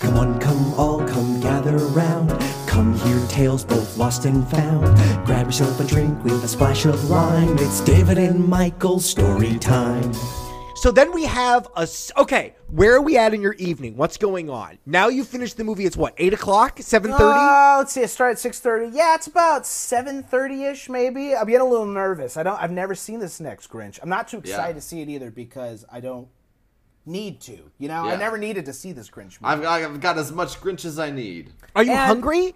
[0.00, 2.30] Come on, come all, come gather round.
[2.66, 4.84] Come hear tales both lost and found.
[5.26, 7.56] Grab yourself a drink with a splash of lime.
[7.58, 10.12] It's David and Michael's story time.
[10.76, 11.80] So then we have a.
[11.80, 13.96] s- Okay, where are we at in your evening?
[13.96, 14.78] What's going on?
[14.84, 15.86] Now you finished the movie.
[15.86, 16.76] It's what, 8 o'clock?
[16.76, 17.18] 7.30?
[17.18, 18.02] Uh, let's see.
[18.02, 18.94] It started at six thirty.
[18.94, 21.34] Yeah, it's about seven thirty ish, maybe.
[21.34, 22.36] I'm getting a little nervous.
[22.36, 22.60] I don't.
[22.60, 23.98] I've never seen this next Grinch.
[24.02, 24.72] I'm not too excited Yeah.
[24.74, 26.28] to see it either because I don't
[27.06, 27.58] need to.
[27.78, 28.16] You know, I Yeah.
[28.16, 29.64] never needed to see this Grinch movie.
[29.64, 31.52] I've, I've got as much Grinch as I need.
[31.74, 32.54] Are you And- hungry?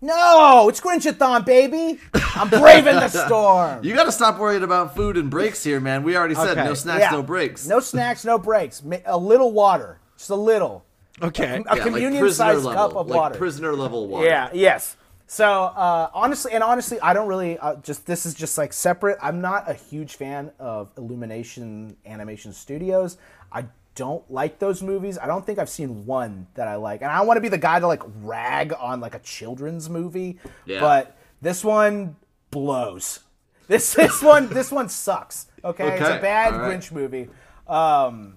[0.00, 1.98] no, it's Grinchathon, baby.
[2.34, 3.82] I'm braving the storm.
[3.84, 6.02] You got to stop worrying about food and breaks here, man.
[6.02, 6.64] We already said Okay.
[6.64, 7.10] no snacks, Yeah.
[7.12, 7.66] no breaks.
[7.66, 8.82] No snacks, no breaks.
[8.82, 10.84] Ma- A little water, just a little.
[11.22, 11.44] Okay.
[11.44, 13.34] A Yeah, like communion prisoner sized level, cup of like water.
[13.38, 14.26] prisoner level water.
[14.26, 14.50] Yeah.
[14.52, 14.96] Yes.
[15.26, 19.16] So uh, honestly, and honestly, I don't really uh, just this is just like separate.
[19.22, 23.16] I'm not a huge fan of Illumination Animation Studios.
[23.50, 25.18] I don't like those movies.
[25.18, 27.48] I don't think I've seen one that I like, and I don't want to be
[27.48, 30.38] the guy to like rag on like a children's movie.
[30.66, 30.80] Yeah.
[30.80, 32.16] But this one
[32.50, 33.20] blows.
[33.66, 35.46] This this one this one sucks.
[35.64, 36.78] Okay, it's a bad right.
[36.78, 37.30] Grinch movie.
[37.66, 38.34] Um,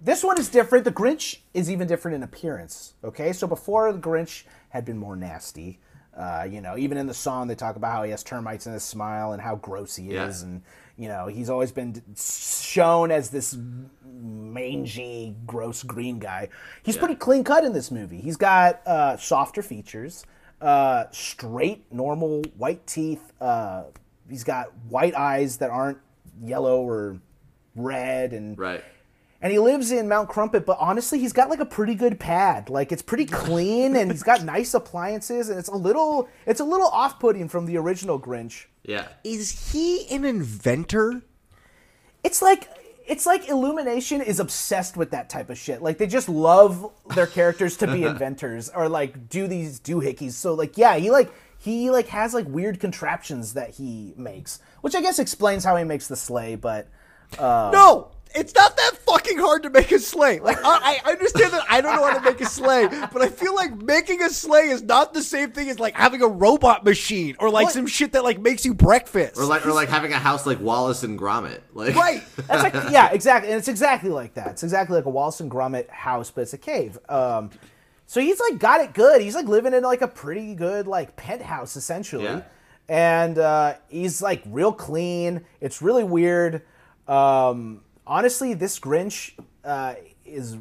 [0.00, 0.84] this one is different.
[0.86, 2.94] The Grinch is even different in appearance.
[3.04, 5.80] Okay, so before the Grinch had been more nasty.
[6.16, 8.72] Uh, you know, even in the song they talk about how he has termites in
[8.72, 10.26] his smile and how gross he Yeah.
[10.28, 10.62] is, and
[11.02, 13.56] you know he's always been shown as this
[14.04, 16.48] mangy, gross green guy.
[16.82, 18.20] He's pretty clean cut in this movie.
[18.20, 20.24] He's got uh, softer features,
[20.60, 23.32] uh, straight, normal white teeth.
[23.40, 23.84] Uh,
[24.28, 25.98] he's got white eyes that aren't
[26.44, 27.18] yellow or
[27.74, 28.84] red, and Right.
[29.42, 32.70] And he lives in Mount Crumpet, but honestly, he's got like a pretty good pad.
[32.70, 36.64] Like it's pretty clean, and he's got nice appliances, and it's a little it's a
[36.64, 38.66] little off putting from the original Grinch.
[38.84, 39.08] Yeah.
[39.24, 41.22] Is he an inventor?
[42.22, 42.68] It's like
[43.06, 45.82] it's like Illumination is obsessed with that type of shit.
[45.82, 50.32] Like they just love their characters to be inventors or like do these doohickeys.
[50.32, 54.94] So like yeah, he like he like has like weird contraptions that he makes, which
[54.94, 56.54] I guess explains how he makes the sleigh.
[56.54, 56.88] But
[57.38, 60.40] uh, No, it's not that fucking hard to make a sleigh.
[60.40, 63.28] Like I, I understand that I don't know how to make a sleigh, but I
[63.28, 66.84] feel like making a sleigh is not the same thing as like having a robot
[66.84, 67.72] machine or like What?
[67.74, 69.38] some shit that like makes you breakfast.
[69.38, 71.60] Or like, or like having a house like Wallace and Gromit.
[71.74, 72.22] Like, right.
[72.48, 74.48] That's like yeah, exactly, and it's exactly like that.
[74.52, 76.98] It's exactly like a Wallace and Gromit house, but it's a cave.
[77.08, 77.50] Um,
[78.06, 79.20] so he's like got it good.
[79.22, 82.42] He's like living in like a pretty good like penthouse essentially, Yeah.
[82.88, 85.44] and uh, he's like real clean.
[85.60, 86.62] It's really weird.
[87.08, 89.32] Um, honestly, this Grinch
[89.64, 90.56] uh, is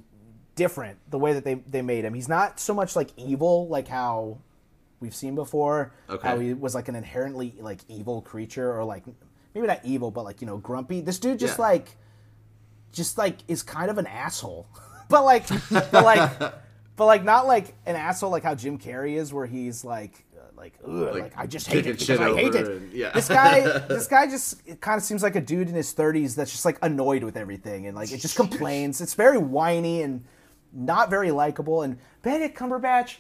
[0.56, 2.14] different the way that they they made him.
[2.14, 4.38] He's not so much like evil like how
[5.00, 5.94] we've seen before.
[6.10, 6.28] Okay.
[6.28, 9.04] How he was like an inherently like evil creature or like
[9.56, 11.02] maybe not evil but like you know grumpy.
[11.02, 11.66] This dude just Yeah.
[11.66, 11.98] like
[12.92, 14.68] just like is kind of an asshole.
[15.10, 16.40] but like but like
[16.96, 20.26] but like not like an asshole like how Jim Carrey is where he's like
[20.56, 22.68] like, ugh, like, I just hate it because I hate it.
[22.68, 23.12] and- yeah.
[23.12, 26.52] This guy this guy just kind of seems like a dude in his 30s that's
[26.52, 29.02] just like annoyed with everything and like it just complains.
[29.02, 30.24] It's very whiny and
[30.74, 33.18] not very likable and Benedict Cumberbatch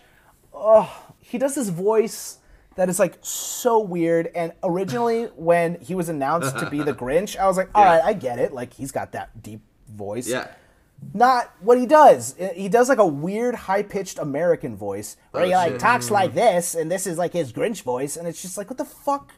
[0.53, 2.37] oh, he does this voice
[2.75, 4.27] that is like so weird.
[4.35, 7.97] And originally, when he was announced to be the Grinch, I was like, all Yeah.
[7.97, 8.53] right, I get it.
[8.53, 10.27] Like he's got that deep voice.
[10.27, 10.47] Yeah.
[11.13, 12.35] Not what he does.
[12.55, 15.79] He does like a weird, high pitched American voice where Oh, he like shit.
[15.79, 16.35] talks like mm.
[16.35, 19.31] this, and this is like his Grinch voice, and it's just like, what the fuck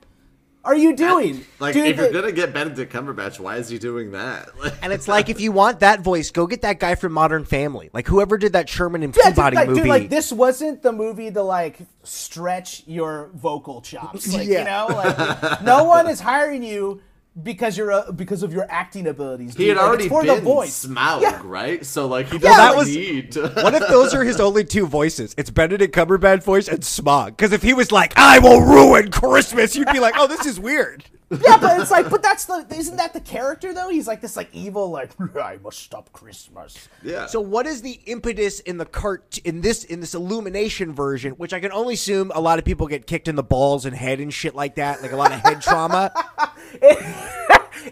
[0.66, 1.46] are you doing?
[1.60, 4.50] Like, Dude, if you're the- gonna get Benedict Cumberbatch, why is he doing that?
[4.82, 7.90] And it's like if you want that voice, go get that guy from Modern Family.
[7.94, 9.80] Like whoever did that Sherman and Yeah, dude, Peabody like, movie.
[9.82, 14.28] dude, like this wasn't the movie to like stretch your vocal chops.
[14.34, 14.60] Like, Yeah.
[14.60, 17.02] you know, like no one is hiring you
[17.42, 19.56] because you're a, because of your acting abilities.
[19.56, 19.78] he dude.
[19.78, 20.86] had Like, already for been the voice.
[20.86, 21.42] Smaug, Yeah.
[21.44, 21.84] right?
[21.86, 23.48] So like he that doesn't was- need to.
[23.64, 25.34] What if those are his only two voices?
[25.38, 27.28] It's Benedict Cumberbatch voice and Smaug.
[27.28, 30.60] Because if he was like, "I will ruin Christmas," you'd be like, "Oh, this is
[30.60, 33.90] weird." Yeah, but it's like, but that's the isn't that the character though?
[33.90, 36.88] He's like this like evil like I must stop Christmas.
[37.04, 37.26] yeah.
[37.26, 41.54] So, what is the impetus in the cart in this in this Illumination version, which
[41.54, 44.20] I can only assume a lot of people get kicked in the balls and head
[44.20, 46.12] and shit like that, like a lot of head trauma.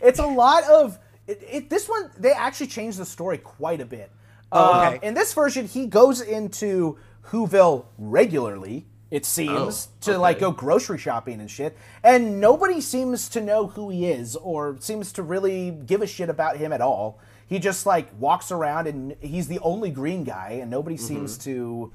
[0.02, 3.86] it's a lot of it, it, this one they actually changed the story quite a
[3.86, 4.12] bit
[4.52, 5.08] Oh, Um, okay.
[5.08, 6.98] in this version he goes into
[7.30, 10.18] whoville regularly it seems Oh, to okay.
[10.18, 14.78] like go grocery shopping and shit and nobody seems to know who he is or
[14.80, 18.88] seems to really give a shit about him at all he just like walks around
[18.88, 21.06] and he's the only green guy and nobody Mm-hmm.
[21.06, 21.92] seems to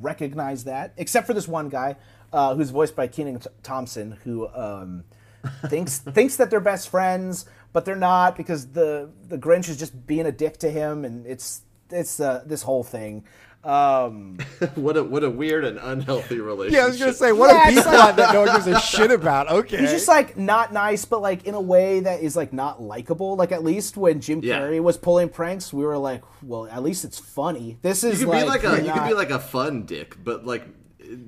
[0.00, 1.96] recognize that except for this one guy
[2.32, 5.04] uh, who's voiced by Kenan Th- thompson who um,
[5.68, 10.06] thinks thinks that they're best friends, but they're not because the the Grinch is just
[10.06, 13.24] being a dick to him, and it's it's uh, this whole thing.
[13.64, 14.36] Um,
[14.74, 16.76] what a what a weird and unhealthy relationship.
[16.78, 18.52] Yeah, I was gonna say, what Yeah, a B it's like- plot that no one
[18.54, 19.50] gives a shit about.
[19.54, 22.82] Okay, He's just like not nice, but like in a way that is like not
[22.82, 23.36] likable.
[23.36, 24.60] Like at least when Jim Yeah.
[24.60, 27.78] Carrey was pulling pranks, we were like, well, at least it's funny.
[27.82, 30.16] This You is could like, be like a you could be like a fun dick,
[30.22, 30.64] but like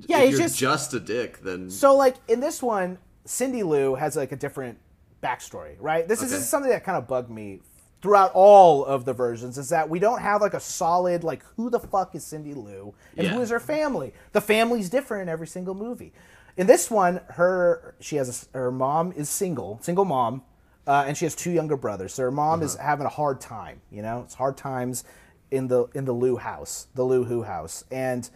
[0.07, 3.63] Yeah, if he's you're just- just, a dick, then So like in this one, Cindy
[3.63, 4.77] Lou has like a different
[5.23, 6.07] backstory, right?
[6.07, 7.61] This, is, this is something that kind of bugged me
[8.01, 11.69] throughout all of the versions is that we don't have like a solid like who
[11.69, 13.33] the fuck is Cindy Lou and Yeah.
[13.33, 14.13] who is her family.
[14.33, 16.13] The family's different in every single movie.
[16.57, 20.43] In this one, her she has a her mom is single, single mom,
[20.87, 22.13] uh, and she has two younger brothers.
[22.13, 23.81] So her mom is having a hard time.
[23.91, 25.03] You know, it's hard times
[25.51, 28.29] in the in the Lou house, the Lou Who house, and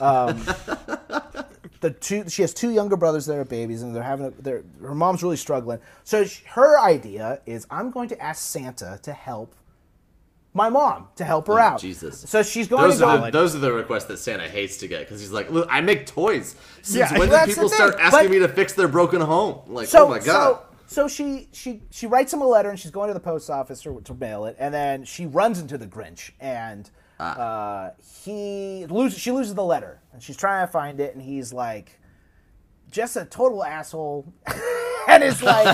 [1.80, 4.62] the two she has two younger brothers that are babies and they're having a, they're,
[4.80, 9.12] her mom's really struggling so sh her idea is i'm going to ask santa to
[9.12, 9.54] help
[10.56, 12.24] my mom to help her oh, out Jesus.
[12.28, 14.78] so she's going those to are go the, those are the requests that Santa hates
[14.78, 16.56] to get because he's like, look, I make toys.
[16.80, 19.20] Since Yeah, when that's did the people start asking but- me to fix their broken
[19.20, 19.60] home?
[19.66, 20.24] Like, so oh my god.
[20.24, 23.50] so so she she she writes him a letter and she's going to the post
[23.50, 26.90] office or to mail it and then she runs into the grinch and.
[27.18, 27.90] Uh,
[28.24, 31.98] he loses she loses the letter and she's trying to find it and he's like
[32.90, 34.32] just a total asshole.
[35.08, 35.68] And it's like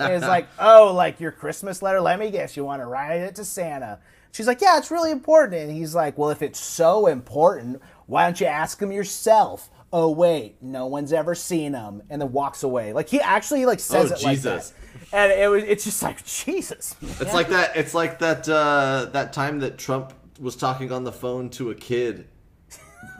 [0.00, 1.98] it's like oh like your christmas letter?
[1.98, 4.00] Let me guess you want to write it to santa.
[4.32, 5.62] She's like yeah it's really important.
[5.62, 9.70] And he's like well if it's so important why don't you ask him yourself?
[9.94, 12.02] Oh wait no one's ever seen him.
[12.10, 12.92] And then walks away.
[12.92, 14.74] Like he actually like says Oh, it like Jesus.
[15.10, 16.96] that and it was it's just like jesus.
[17.00, 17.76] It's like that.
[17.76, 18.46] It's like that.
[18.46, 22.28] Uh, that time that Trump was talking on the phone to a kid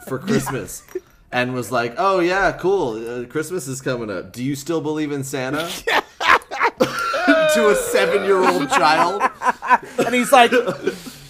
[0.06, 0.82] for Christmas,
[1.32, 3.22] and was like, "Oh yeah, cool.
[3.22, 4.32] Uh, Christmas is coming up.
[4.32, 5.68] Do you still believe in Santa?"
[7.54, 9.22] to a seven-year-old child.
[9.98, 10.52] and he's like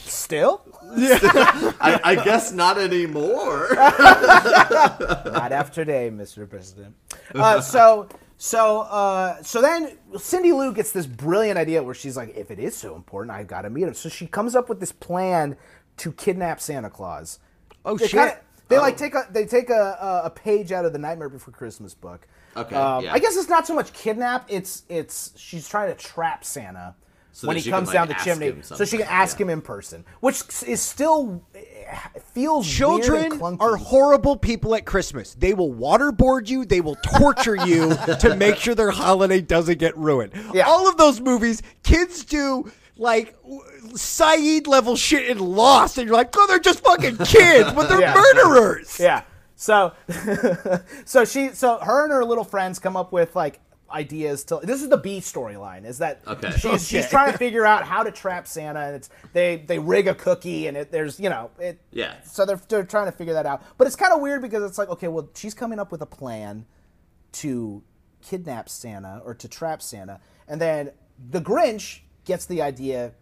[0.04, 0.62] still
[0.96, 3.68] I, I guess not anymore.
[3.74, 6.48] Not after today, Mr.
[6.48, 6.94] President.
[7.34, 8.08] Uh, so,
[8.38, 12.58] so, uh, so then Cindy Lou gets this brilliant idea where she's like, if it
[12.58, 13.94] is so important, I've got to meet him.
[13.94, 15.56] So she comes up with this plan
[15.98, 17.38] to kidnap Santa Claus.
[17.84, 18.18] Oh, They shit.
[18.18, 18.38] kinda-
[18.68, 18.80] they Oh.
[18.80, 21.94] like take a they take a, a a page out of the Nightmare Before Christmas
[21.94, 22.26] book.
[22.56, 23.12] Okay, Um, yeah.
[23.12, 24.46] I guess it's not so much kidnap.
[24.48, 26.94] It's it's she's trying to trap Santa
[27.32, 29.44] So when he comes can, down like, the chimney, so she can ask yeah.
[29.44, 31.60] him in person, which is still eh,
[32.34, 35.34] feels weird Children and are horrible people at Christmas.
[35.34, 36.64] They will waterboard you.
[36.64, 40.32] They will torture you to make sure their holiday doesn't get ruined.
[40.54, 40.66] Yeah.
[40.66, 43.62] All of those movies, kids do like w-
[43.96, 48.00] Sayid level shit in Lost, and you're like, oh, they're just fucking kids, but they're
[48.06, 48.14] Yeah.
[48.14, 48.98] murderers.
[49.00, 49.22] Yeah.
[49.56, 49.92] So,
[51.04, 53.60] so she, so her and her little friends come up with like
[53.90, 54.60] ideas to.
[54.62, 55.84] This is the B storyline.
[55.86, 56.50] Is that Okay.
[56.52, 59.78] She's, oh, she's trying to figure out how to trap Santa, and it's they they
[59.78, 61.80] rig a cookie, and it there's you know it.
[61.90, 62.20] Yeah.
[62.24, 64.76] So they're they're trying to figure that out, but it's kind of weird because it's
[64.78, 66.66] like okay, well she's coming up with a plan
[67.32, 67.82] to
[68.22, 70.90] kidnap Santa or to trap Santa, and then
[71.30, 73.12] the Grinch gets the idea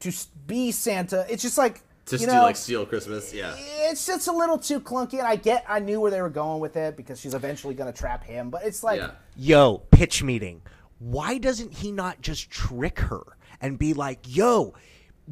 [0.00, 0.12] to
[0.46, 1.26] be Santa.
[1.28, 3.32] It's just like Just you do know, like steal Christmas.
[3.32, 3.54] Yeah.
[3.56, 6.60] it's just a little too clunky, and I get, I knew where they were going
[6.60, 9.10] with it because she's eventually going to trap him, but it's like, Yeah.
[9.36, 10.62] Yo, pitch meeting.
[10.98, 13.22] Why doesn't he not just trick her
[13.60, 14.74] and be like, yo,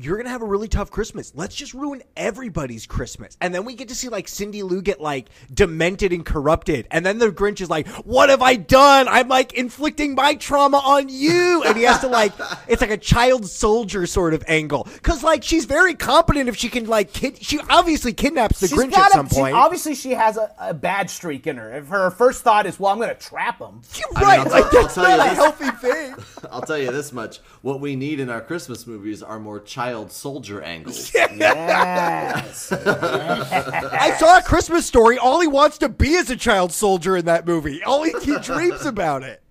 [0.01, 1.33] you're gonna have a really tough Christmas.
[1.35, 3.37] Let's just ruin everybody's Christmas.
[3.41, 6.87] And then we get to see like Cindy Lou get like demented and corrupted.
[6.91, 9.09] And then the Grinch is like, What have I done?
[9.09, 11.63] I'm like inflicting my trauma on you.
[11.65, 12.33] And he has to like
[12.69, 14.87] it's like a child soldier sort of angle.
[15.03, 18.79] Cause like she's very competent if she can like kid she obviously kidnaps the she's
[18.79, 19.55] Grinch got at a- some she- point.
[19.57, 21.73] obviously, she has a, a bad streak in her.
[21.75, 23.81] If her first thought is, well, I'm going to trap him.
[23.95, 24.39] You're I mean, right.
[24.41, 25.39] I'll like I'll that's tell you not a this.
[25.39, 26.15] healthy thing.
[26.53, 29.88] I'll tell you this much: what we need in our Christmas movies are more child
[30.09, 31.13] soldier angles.
[31.15, 32.73] Yes.
[32.73, 35.19] I saw a Christmas story.
[35.19, 37.83] All he wants to be is a child soldier in that movie.
[37.85, 39.43] All he, he dreams about it.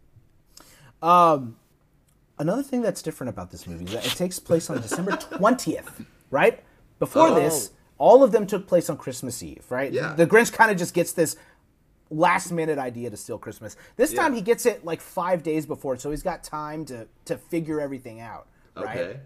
[1.02, 1.58] Um,
[2.40, 6.06] Another thing that's different about this movie is that it takes place on December 20th,
[6.30, 6.64] right?
[7.00, 9.92] Before this, all of them took place on Christmas Eve, right?
[9.92, 10.14] Yeah.
[10.14, 11.36] The Grinch kind of just gets this
[12.12, 13.76] last minute idea to steal Christmas.
[13.96, 14.38] This time Yeah.
[14.38, 18.20] he gets it like five days before, so he's got time to to figure everything
[18.22, 18.98] out, right?
[19.00, 19.20] Okay.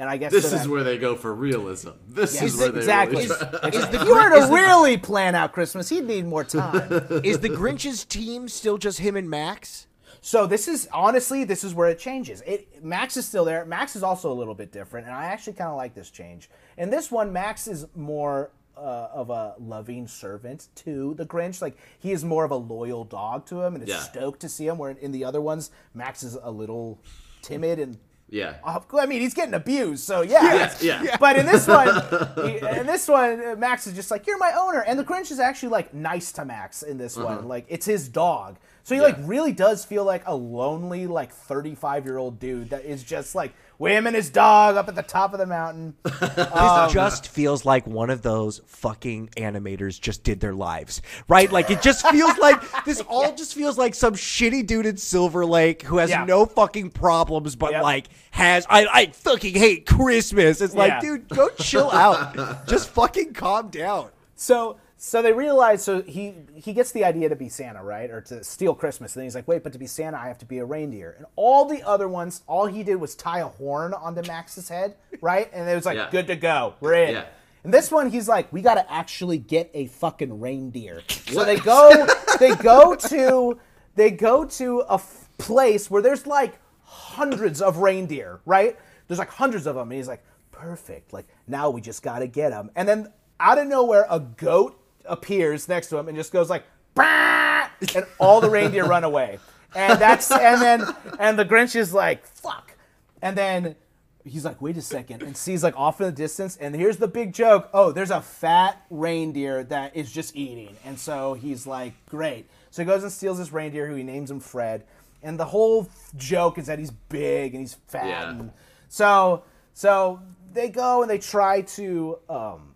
[0.00, 1.90] And I guess This so is where they go for realism.
[2.08, 3.26] This Yeah, is where they exactly.
[3.26, 6.90] really try- if you were to really plan out Christmas, he'd need more time.
[7.22, 9.86] Is the Grinch's team still just him and Max?
[10.22, 12.42] So this is honestly, this is where it changes.
[12.46, 13.64] It Max is still there.
[13.66, 16.48] Max is also a little bit different, and I actually kind of like this change.
[16.78, 21.60] In this one, Max is more uh, of a loving servant to the Grinch.
[21.60, 23.98] Like he is more of a loyal dog to him, and is Yeah.
[24.00, 24.78] stoked to see him.
[24.78, 27.00] Where in the other ones, Max is a little
[27.42, 27.98] timid and
[28.30, 28.54] Yeah.
[28.64, 30.72] I mean, he's getting abused, so yeah.
[30.80, 31.16] Yeah, yeah.
[31.20, 31.88] But in this one,
[32.46, 35.40] in this one, uh, Max is just like, "You're my owner," and the Grinch is
[35.40, 37.48] actually like nice to Max in this one.
[37.48, 42.04] Like it's his dog, so he like really does feel like a lonely, like 35
[42.06, 43.52] year old dude that is just like
[43.88, 45.94] him and his dog up at the top of the mountain.
[46.20, 51.50] This um, just feels like one of those fucking animators just did their lives, right?
[51.50, 55.46] Like it just feels like this all just feels like some shitty dude in Silver
[55.46, 56.24] Lake who has Yeah.
[56.24, 57.82] no fucking problems, but Yep.
[57.82, 60.60] like has I I fucking hate Christmas.
[60.60, 61.00] It's like, Yeah.
[61.00, 64.10] dude, go chill out, just fucking calm down.
[64.36, 68.10] So so they realize so he he gets the idea to be Santa, right?
[68.10, 69.16] Or to steal Christmas.
[69.16, 71.14] And then he's like, wait, but to be Santa I have to be a reindeer.
[71.16, 74.96] And all the other ones, all he did was tie a horn onto Max's head,
[75.22, 75.48] right?
[75.54, 76.08] And it was like, Yeah.
[76.10, 76.74] good to go.
[76.80, 77.14] We're in.
[77.14, 77.24] Yeah.
[77.64, 81.02] And this one, he's like, we got to actually get a fucking reindeer.
[81.30, 82.06] So they go,
[82.38, 83.58] they go to,
[83.94, 88.78] they go to a f- place where there's like hundreds of reindeer, right?
[89.08, 91.12] There's like hundreds of them, and he's like, perfect.
[91.12, 92.70] Like now we just got to get them.
[92.76, 96.64] And then out of nowhere, a goat appears next to him and just goes like,
[96.94, 97.68] bah!
[97.94, 99.38] and all the reindeer run away.
[99.74, 102.76] And that's and then and the Grinch is like, fuck.
[103.22, 103.76] And then
[104.24, 107.08] he's like, wait a second, and sees like off in the distance, and here's the
[107.08, 107.68] big joke.
[107.72, 110.76] Oh, there's a fat reindeer that is just eating.
[110.84, 112.46] And so he's like, great.
[112.70, 114.84] So he goes and steals this reindeer who he names him Fred.
[115.22, 118.06] And the whole joke is that he's big and he's fat.
[118.06, 118.30] Yeah.
[118.30, 118.50] And
[118.88, 120.20] so so
[120.52, 122.69] they go and they try to um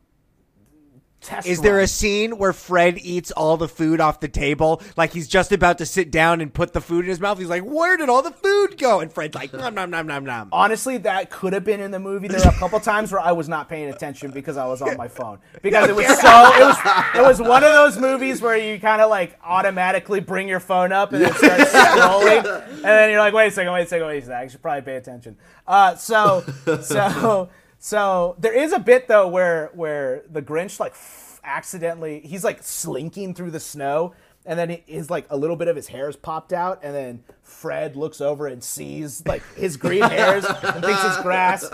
[1.24, 1.84] test Is there run.
[1.84, 4.80] a scene where Fred eats all the food off the table?
[4.96, 7.38] Like he's just about to sit down and put the food in his mouth.
[7.38, 10.24] He's like, "Where did all the food go?" And Fred's like, "Nom nom nom nom
[10.24, 12.28] nom." Honestly, that could have been in the movie.
[12.28, 14.96] There were a couple times where I was not paying attention because I was on
[14.96, 15.38] my phone.
[15.62, 16.78] Because it was so it was
[17.16, 20.92] it was one of those movies where you kind of like automatically bring your phone
[20.92, 22.44] up and it starts scrolling,
[22.76, 24.36] and then you're like, wait a second, wait a second, wait a second.
[24.36, 25.36] I should probably pay attention.
[25.66, 26.44] Uh, so
[26.82, 27.48] so
[27.84, 32.62] so there is a bit though where where the Grinch like f- accidentally he's like
[32.62, 34.14] slinking through the snow
[34.46, 37.22] and then he, his like a little bit of his hair's popped out and then
[37.42, 41.68] Fred looks over and sees like his green hairs and thinks it's grass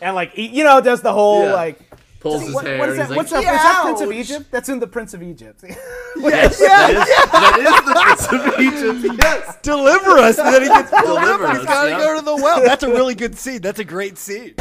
[0.00, 1.52] and like he, you know does the whole Yeah.
[1.54, 1.80] like
[2.20, 2.78] Pulls his what, hair.
[2.78, 3.10] what is he's that?
[3.10, 3.38] like, What's that?
[3.40, 4.50] Is that Prince of Egypt?
[4.52, 5.62] That's in the Prince of Egypt.
[6.16, 9.18] Yes, that is, that is the Prince of Egypt.
[9.22, 9.58] Yes.
[9.62, 11.24] Deliver us, and then he gets pulled up.
[11.24, 11.98] Deliver and He's us, got to yeah.
[11.98, 12.62] go to the well.
[12.64, 13.60] That's a really good scene.
[13.60, 14.54] That's a great scene.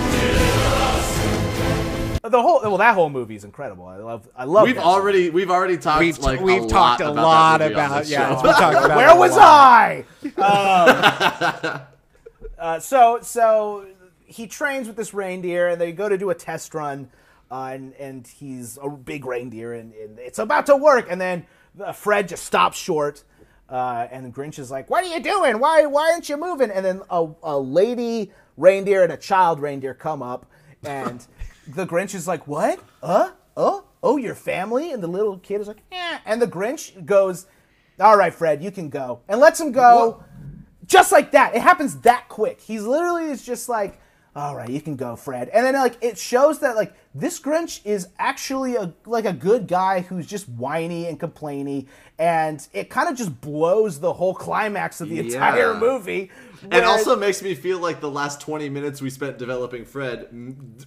[2.29, 3.85] The whole well, that whole movie is incredible.
[3.85, 4.29] I love.
[4.35, 4.65] I love.
[4.65, 7.57] We've that already we've already talked We've like we've a talked lot a about lot
[7.57, 8.29] that movie about yeah.
[8.29, 8.41] show.
[8.43, 9.37] We talked about Where was.
[9.37, 10.05] I?
[11.73, 11.81] Um,
[12.57, 13.85] uh, so so
[14.25, 17.09] he trains with this reindeer, and they go to do a test run,
[17.51, 21.45] uh, and and he's a big reindeer, and, and it's about to work, and then
[21.83, 23.23] uh, Fred just stops short.
[23.69, 25.59] Uh, and Grinch is like, "What are you doing?
[25.59, 29.93] Why why aren't you moving?" And then a, a lady reindeer and a child reindeer
[29.93, 30.45] come up,
[30.83, 31.25] and
[31.67, 32.79] the Grinch is like, "What?
[33.01, 33.31] Uh?
[33.55, 33.85] Oh?
[34.01, 37.45] Oh, your family?" And the little kid is like, "Yeah." And the Grinch goes,
[37.99, 40.23] "All right, Fred, you can go," and lets him go,
[40.85, 41.55] just like that.
[41.55, 42.61] It happens that quick.
[42.61, 43.99] He's literally is just like,
[44.35, 47.81] "All right, you can go, Fred," and then like it shows that like this Grinch
[47.85, 51.87] is actually a like a good guy who's just whiny and complainy,
[52.17, 55.79] and it kind of just blows the whole climax of the entire Yeah.
[55.79, 56.31] movie.
[56.71, 60.27] And also makes me feel like the last 20 minutes we spent developing Fred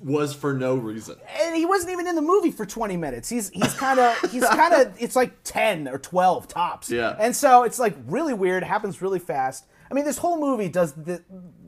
[0.02, 1.16] was for no reason.
[1.44, 3.28] and he wasn't even in the movie for 20 minutes.
[3.28, 6.90] He's he's kind of he's kind of it's like 10 or 12 tops.
[6.90, 7.14] Yeah.
[7.18, 9.66] And so it's like really weird, happens really fast.
[9.90, 11.22] I mean, this whole movie does the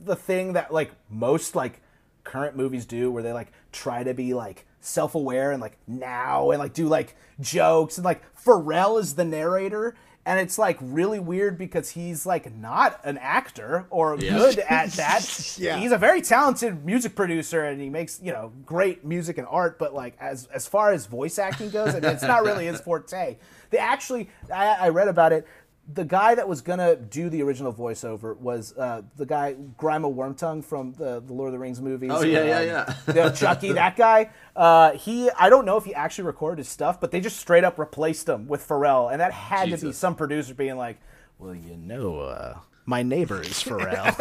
[0.09, 1.81] the thing that like most like
[2.23, 6.59] current movies do where they like try to be like self-aware and like now and
[6.59, 11.57] like do like jokes and like Pharrell is the narrator and it's like really weird
[11.57, 15.57] because he's like not an actor or good at that.
[15.57, 15.77] Yeah.
[15.77, 19.79] He's a very talented music producer and he makes, you know, great music and art,
[19.79, 22.79] but like as as far as voice acting goes, I mean, it's not really his
[22.81, 23.37] forte.
[23.71, 25.47] They actually I, I read about it.
[25.91, 30.63] The guy that was gonna do the original voiceover was uh, the guy Grima Wormtongue
[30.63, 32.11] from the, the Lord of the Rings movies.
[32.13, 32.93] Oh, yeah, yeah, Um, yeah.
[33.13, 34.29] the Chucky, that guy.
[34.55, 37.63] Uh, he, I don't know if he actually recorded his stuff, but they just straight
[37.63, 40.99] up replaced him with Pharrell, and that had to be some producer being like,
[41.39, 44.15] "Well, you know, uh, my neighbor is Pharrell."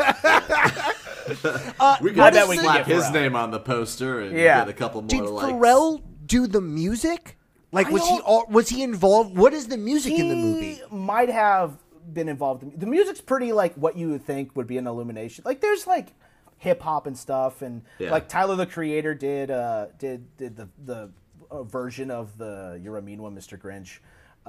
[1.28, 4.60] We I could bet just we slap his name on the poster and Yeah.
[4.60, 5.52] get a couple more Did likes.
[5.52, 7.37] Pharrell do the music?
[7.70, 9.36] Like, I was he all, was he involved?
[9.36, 10.74] What is the music in the movie?
[10.74, 11.76] He might have
[12.12, 12.62] been involved.
[12.62, 15.42] In, the music's pretty like what you would think would be an Illumination.
[15.46, 16.14] Like there's like
[16.56, 18.10] hip hop and stuff, and Yeah.
[18.10, 21.10] like Tyler the Creator did uh, did did the the
[21.50, 23.58] uh, version of the "You're a Mean One, Mr.
[23.60, 23.98] Grinch,"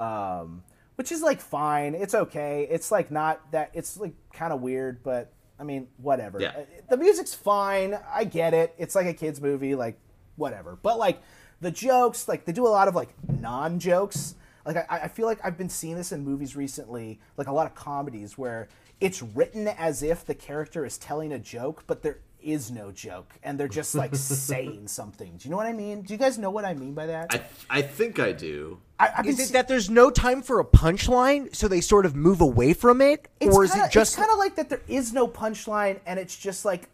[0.02, 0.62] um,
[0.94, 1.94] which is like fine.
[1.94, 2.66] It's okay.
[2.70, 3.70] It's like not that.
[3.74, 6.40] It's like kind of weird, but I mean, whatever.
[6.40, 6.52] Yeah.
[6.56, 7.98] Uh, The music's fine.
[8.10, 8.74] I get it.
[8.78, 9.98] It's like a kids movie, like
[10.36, 10.78] whatever.
[10.82, 11.20] But like
[11.60, 14.34] the jokes, like they do a lot of like non jokes.
[14.64, 17.66] Like I, I feel like I've been seeing this in movies recently, like a lot
[17.66, 18.68] of comedies where
[19.00, 23.34] it's written as if the character is telling a joke, but there is no joke,
[23.42, 25.32] and they're just like saying something.
[25.38, 26.02] Do you know what I mean?
[26.02, 27.34] Do you guys know what I mean by that?
[27.70, 28.78] I I think I do.
[28.98, 32.04] I, I've Is it see- that there's no time for a punchline, so they sort
[32.06, 34.68] of move away from it, It's or is kinda, it just kind of like that
[34.68, 36.88] there is no punchline and it's just like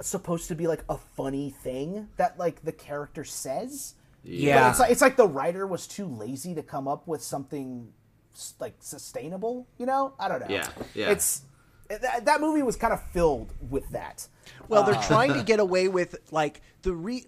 [0.00, 4.70] supposed to be like a funny thing that like the character says But yeah?
[4.70, 7.92] it's like it's like the writer was too lazy to come up with something
[8.60, 11.10] like sustainable you know i don't know Yeah, yeah.
[11.10, 11.42] it's
[11.88, 14.26] that, that movie was kind of filled with that
[14.68, 17.26] Well, they're uh, trying to get away with like the re.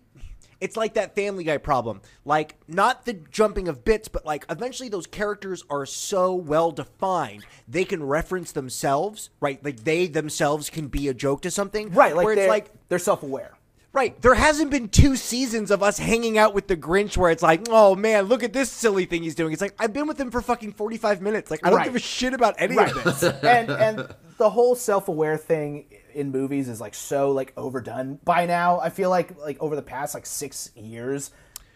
[0.60, 2.00] It's like that Family Guy problem.
[2.24, 7.44] Like not the jumping of bits, but like eventually those characters are so well defined
[7.68, 9.62] they can reference themselves, right?
[9.62, 12.70] Like they themselves can be a joke to something, right like Where they're it's like
[12.88, 13.53] they're self-aware
[13.94, 14.20] Right.
[14.20, 17.68] There hasn't been two seasons of us hanging out with the Grinch where it's like,
[17.70, 19.52] oh man, look at this silly thing he's doing.
[19.52, 21.50] It's like I've been with him for fucking forty five minutes.
[21.50, 21.84] Like I don't Right.
[21.84, 23.22] give a shit about any right of this.
[23.42, 28.78] and and the whole self-aware thing in movies is like so like overdone by now
[28.78, 31.32] i feel like like over the past like six years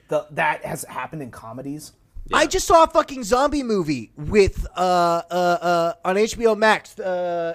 [0.08, 1.92] the that has happened in comedies
[2.32, 7.54] I just saw a fucking zombie movie with uh uh uh on HBO Max uh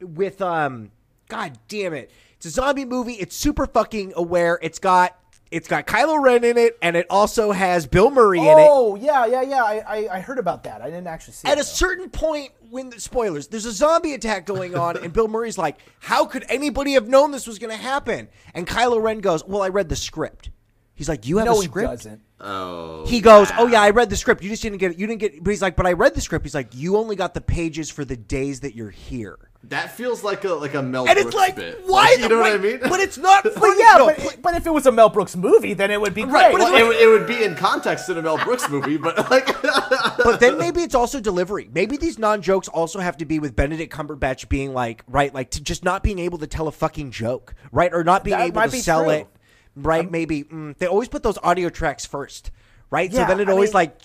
[0.00, 0.90] with um
[1.32, 2.10] god damn it.
[2.36, 3.14] It's a zombie movie.
[3.14, 4.58] It's super fucking aware.
[4.62, 5.16] It's got
[5.50, 8.66] it's got Kylo Ren in it and it also has Bill Murray in it.
[8.68, 11.50] oh yeah yeah yeah I, I i heard about that i didn't actually see it.
[11.52, 15.12] At it, a certain point, when the spoilers, there's a zombie attack going on, and
[15.12, 19.00] Bill Murray's like, "How could anybody have known this was going to happen?" And Kylo
[19.02, 20.48] Ren goes, "Well, I read the script."
[20.94, 23.06] He's like, "You have no a he script?" doesn't Oh.
[23.06, 24.42] He goes, "Oh yeah, I read the script.
[24.42, 24.98] You just didn't get it.
[24.98, 27.14] You didn't get." But he's like, "But I read the script." He's like, "You only
[27.14, 30.82] got the pages for the days that you're here." That feels like a like a
[30.82, 31.82] Mel And Brooks it's like, bit.
[31.86, 32.06] why?
[32.06, 32.80] Like, you know right, what I mean?
[32.82, 33.44] But it's not.
[33.54, 36.14] but yeah No, but, but if it was a mel brooks movie then it would
[36.14, 38.68] be great Right, Well, it, would- it would be in context in a Mel Brooks
[38.68, 41.70] movie, but like, but then maybe it's also delivery.
[41.72, 45.50] Maybe these non jokes also have to be with Benedict Cumberbatch being like, right, like
[45.52, 48.48] to just not being able to tell a fucking joke, right, or not being That
[48.48, 49.12] able to be sell true.
[49.12, 49.26] it,
[49.76, 50.10] right?
[50.10, 52.50] maybe mm, they always put those audio tracks first,
[52.90, 53.12] right?
[53.12, 53.98] so then it I always mean- like,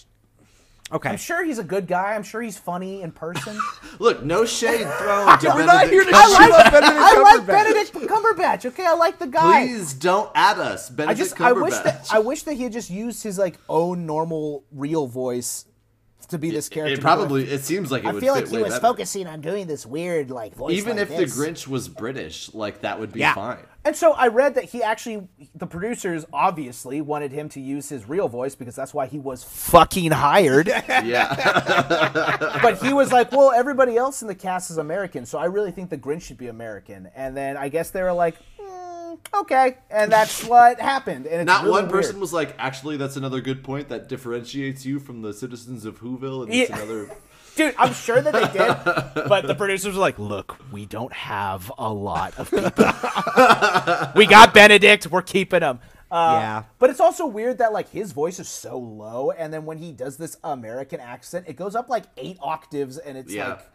[0.92, 3.60] okay, i'm sure he's a good guy i'm sure he's funny in person
[4.00, 6.38] look, no shade thrown to We're not Benedict here to Cumberbatch.
[6.38, 10.60] shit on Benedict i like benedict cumberbatch okay i like the guy Please don't add
[10.60, 11.84] us, I Benedict just I wish Cumberbatch.
[11.84, 15.66] that I wish that he had just used his like own normal real voice
[16.30, 16.94] to be this character.
[16.96, 18.82] it probably it seems like it I would feel fit like he way was better.
[18.82, 20.74] focusing on doing this weird like voice.
[20.78, 21.36] Even like if this.
[21.36, 23.34] the Grinch was British, like that would be Yeah.
[23.34, 23.60] fine.
[23.88, 28.04] And so I read that he actually, the producers obviously wanted him to use his
[28.10, 30.68] real voice because that's why he was fucking hired.
[31.06, 32.60] Yeah.
[32.62, 35.72] but he was like, well, everybody else in the cast is American, so I really
[35.72, 37.10] think the Grinch should be American.
[37.16, 41.28] And then I guess they were like, mm, okay, and that's what happened.
[41.28, 42.22] And it's Not really one person weird.
[42.22, 46.44] was like, actually, that's another good point that differentiates you from the citizens of Whoville,
[46.44, 46.76] and it's Yeah.
[46.78, 47.10] another.
[47.58, 51.72] Dude, I'm sure that they did, but the producers were like, "Look, we don't have
[51.78, 52.72] a lot of people.
[54.16, 55.08] we got Benedict.
[55.08, 56.64] We're keeping him." Uh, Yeah.
[56.80, 59.92] But it's also weird that like his voice is so low, and then when he
[59.92, 63.50] does this American accent, it goes up like eight octaves, and it's Yeah.
[63.50, 63.70] like,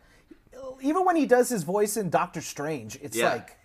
[0.80, 3.30] even when he does his voice in Doctor Strange, it's Yeah.
[3.32, 3.56] like,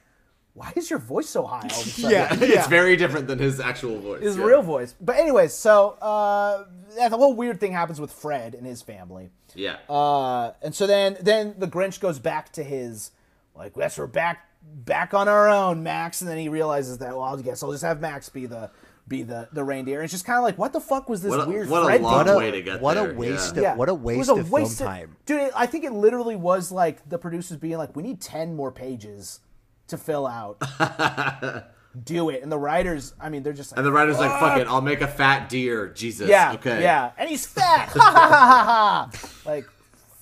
[0.57, 2.09] why is your voice so high all of a sudden?
[2.11, 4.23] Yeah, It's very different than his actual voice.
[4.23, 4.43] his yeah.
[4.43, 4.95] real voice.
[4.99, 6.65] But anyways, so uh,
[6.97, 9.29] yeah, the whole weird thing happens with Fred and his family.
[9.53, 9.77] Yeah.
[9.89, 13.11] Uh, and so then then the Grinch goes back to his
[13.55, 16.21] like, yes, we're back back on our own, Max.
[16.21, 18.71] And then he realizes that well, I guess I'll just have Max be the
[19.07, 19.99] be the the reindeer.
[19.99, 21.83] And it's just kind of like, what the fuck was this What a- weird what
[21.83, 22.35] a Fred long doing?
[22.35, 23.71] What a, way to get what there, a waste yeah.
[23.73, 25.15] of what a It was waste a of waste film of- time.
[25.25, 25.41] dude.
[25.43, 28.71] It, I think it literally was like the producers being like, we need ten more
[28.71, 29.39] pages
[29.87, 30.61] to fill out.
[32.03, 33.15] Do it, and the writers.
[33.19, 35.49] I mean, they're just like, and the writer's like, fuck it, I'll make a fat
[35.49, 35.87] deer.
[35.87, 36.29] Jesus.
[36.29, 36.81] yeah, Okay.
[36.83, 37.89] yeah, and he's fat.
[37.89, 39.49] Ha ha ha ha ha.
[39.49, 39.65] Like.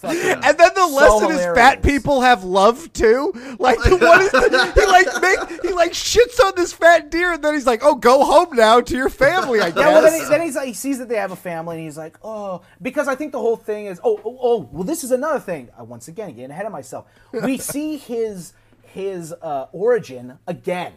[0.03, 3.33] And then the So lesson is fat people have love too.
[3.57, 7.43] Like what is the, he like make he like shits on this fat deer and
[7.43, 9.61] then he's like, oh, go home now to your family.
[9.61, 9.77] I guess.
[9.85, 11.85] Yeah, well, then, he, then he's like, he sees that they have a family, and
[11.85, 15.03] he's like, oh, because I think the whole thing is, oh, oh, oh well, this
[15.03, 15.69] is another thing.
[15.75, 17.07] I once again getting ahead of myself.
[17.31, 18.53] We see his
[18.95, 20.93] his uh, origin again,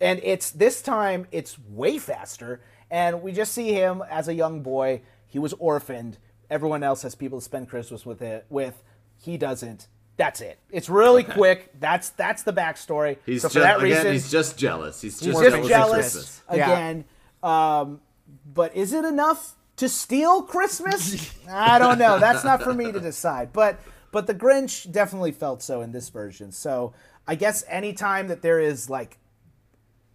[0.00, 2.60] and it's this time it's way faster,
[2.92, 5.02] and we just see him as a young boy.
[5.26, 6.18] He was orphaned.
[6.48, 8.84] Everyone else has people to spend Christmas with it with.
[9.16, 9.88] He doesn't.
[10.16, 10.60] That's it.
[10.70, 11.72] It's really quick.
[11.80, 13.16] That's that's the backstory.
[13.26, 15.00] He's so for just that again, he's just jealous.
[15.00, 16.42] He's just, He's just famous jealous Christmas.
[16.54, 16.70] Yeah.
[16.70, 17.04] again.
[17.42, 18.00] Um,
[18.46, 21.34] but is it enough to steal Christmas?
[21.50, 22.20] I don't know.
[22.20, 23.52] That's not for me to decide.
[23.52, 23.80] But
[24.14, 26.52] but the Grinch definitely felt so in this version.
[26.52, 26.94] So
[27.26, 29.18] I guess anytime that there is like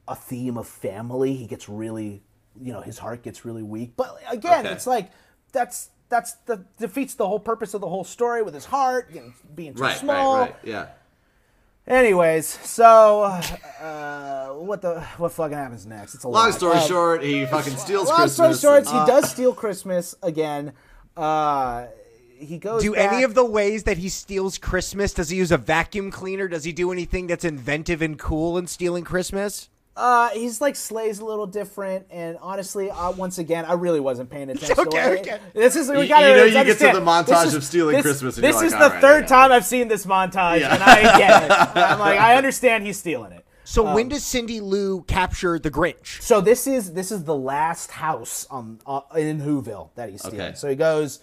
[0.07, 2.21] a theme of family, he gets really,
[2.59, 3.93] you know, his heart gets really weak.
[3.95, 4.73] But again, Okay.
[4.75, 5.11] it's like
[5.51, 9.21] that's that's the defeats the whole purpose of the whole story with his heart you
[9.21, 10.39] know, being too Right, small.
[10.39, 10.55] right, right.
[10.63, 10.87] Yeah.
[11.87, 16.13] Anyways, so uh, what the what fucking happens next?
[16.15, 16.53] It's a Long lot.
[16.53, 18.37] story Um, short, he fucking steals Christmas.
[18.39, 18.59] Long Christmas.
[18.59, 20.73] story short, and- he does steal Christmas again.
[21.17, 21.87] Uh,
[22.39, 22.81] he goes.
[22.81, 25.13] Do back- any of the ways that he steals Christmas?
[25.13, 26.47] Does he use a vacuum cleaner?
[26.47, 29.69] Does he do anything that's inventive and cool in stealing Christmas?
[29.95, 34.29] Uh, he's like Sleigh's a little different, and honestly, uh, once again, I really wasn't
[34.29, 34.79] paying attention.
[34.79, 35.39] Okay, to okay.
[35.53, 38.03] This is we gotta you know you get to the montage this of stealing this-
[38.05, 39.89] Christmas and this you're is like, the "All right, I third got time I've seen
[39.89, 41.51] this montage, and I get it.
[41.75, 43.45] I'm like, I understand he's stealing it.
[43.65, 46.21] So when does Cindy Lou capture the Grinch?
[46.21, 50.39] So this is this is the last house on uh, in Whoville that he's stealing.
[50.41, 50.55] Okay.
[50.55, 51.19] So he goes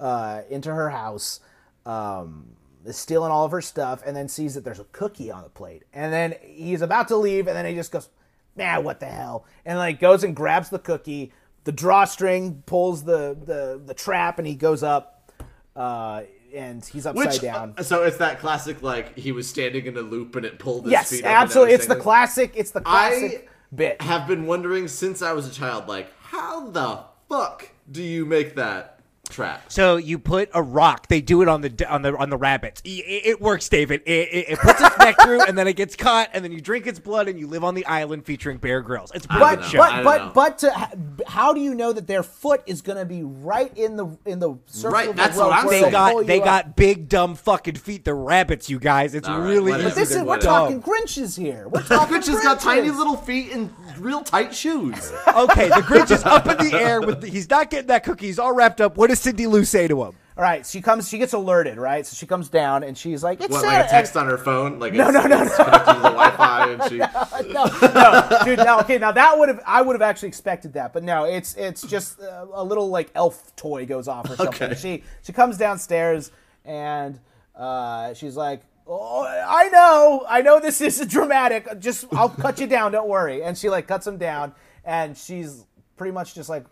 [0.00, 1.40] uh, into her house,
[1.86, 5.42] um, is stealing all of her stuff, and then sees that there's a cookie on
[5.42, 5.84] the plate.
[5.92, 8.08] And then he's about to leave, and then he just goes,
[8.56, 11.32] "Man, what the hell?" And like goes and grabs the cookie.
[11.64, 15.32] The drawstring pulls the the the trap, and he goes up,
[15.76, 16.22] uh,
[16.54, 17.74] and he's upside Which, down.
[17.76, 20.84] uh, so it's that classic, like, he was standing in a loop and it pulled
[20.84, 21.30] his yes, feet up.
[21.30, 21.74] absolutely.
[21.74, 22.52] It's the classic.
[22.54, 24.00] It's the I classic bit.
[24.00, 28.54] have been wondering since I was a child, like, how the fuck do you make
[28.56, 28.97] that
[29.28, 29.62] trap?
[29.68, 31.08] So you put a rock.
[31.08, 32.80] They do it on the on the on the rabbits.
[32.84, 34.02] It, it- it works, David.
[34.06, 36.60] It, it, it puts its neck through, and then it gets caught, and then you
[36.60, 39.10] drink its blood, and you live on the island featuring Bear Grylls.
[39.14, 39.78] It's a I brilliant but show.
[39.78, 43.22] but but but to, how do you know that their foot is going to be
[43.22, 45.82] right in the in the circle Right, of the that's rope what I'm they saying.
[45.84, 46.44] they'll got they up?
[46.44, 48.04] got big dumb fucking feet.
[48.04, 49.14] They're rabbits, you guys.
[49.14, 49.88] It's All right, really whatever.
[49.88, 49.88] easy.
[49.88, 50.46] But this is we're do.
[50.46, 51.68] talking Grinches here.
[51.68, 55.12] We're talking Grinch has got tiny little feet and real tight shoes.
[55.28, 57.20] okay, the Grinch is up in the air with.
[57.20, 58.26] The, he's not getting that cookie.
[58.26, 58.96] He's all wrapped up.
[58.96, 60.14] What does Cindy Lou say to him?
[60.36, 61.08] All right, she comes.
[61.08, 61.78] She gets alerted.
[61.78, 64.38] Right, so she comes down and she's like, "It's What, like a text on her
[64.38, 64.78] phone?
[64.78, 66.98] Like No, it's, no, no, it's connected to the Wi-Fi and she...
[66.98, 68.58] no, no, dude.
[68.58, 68.98] No, okay.
[68.98, 72.20] Now that would have I would have actually expected that, but no, it's it's just
[72.20, 74.70] uh, a little like elf toy goes off or something.
[74.70, 74.74] Okay.
[74.76, 76.30] She she comes downstairs
[76.64, 77.18] and
[77.56, 81.80] uh, she's like, "Oh, I know, I know this is dramatic.
[81.80, 82.92] Just I'll cut you down.
[82.92, 84.54] Don't worry." And she like cuts him down,
[84.84, 86.64] and she's pretty much just like,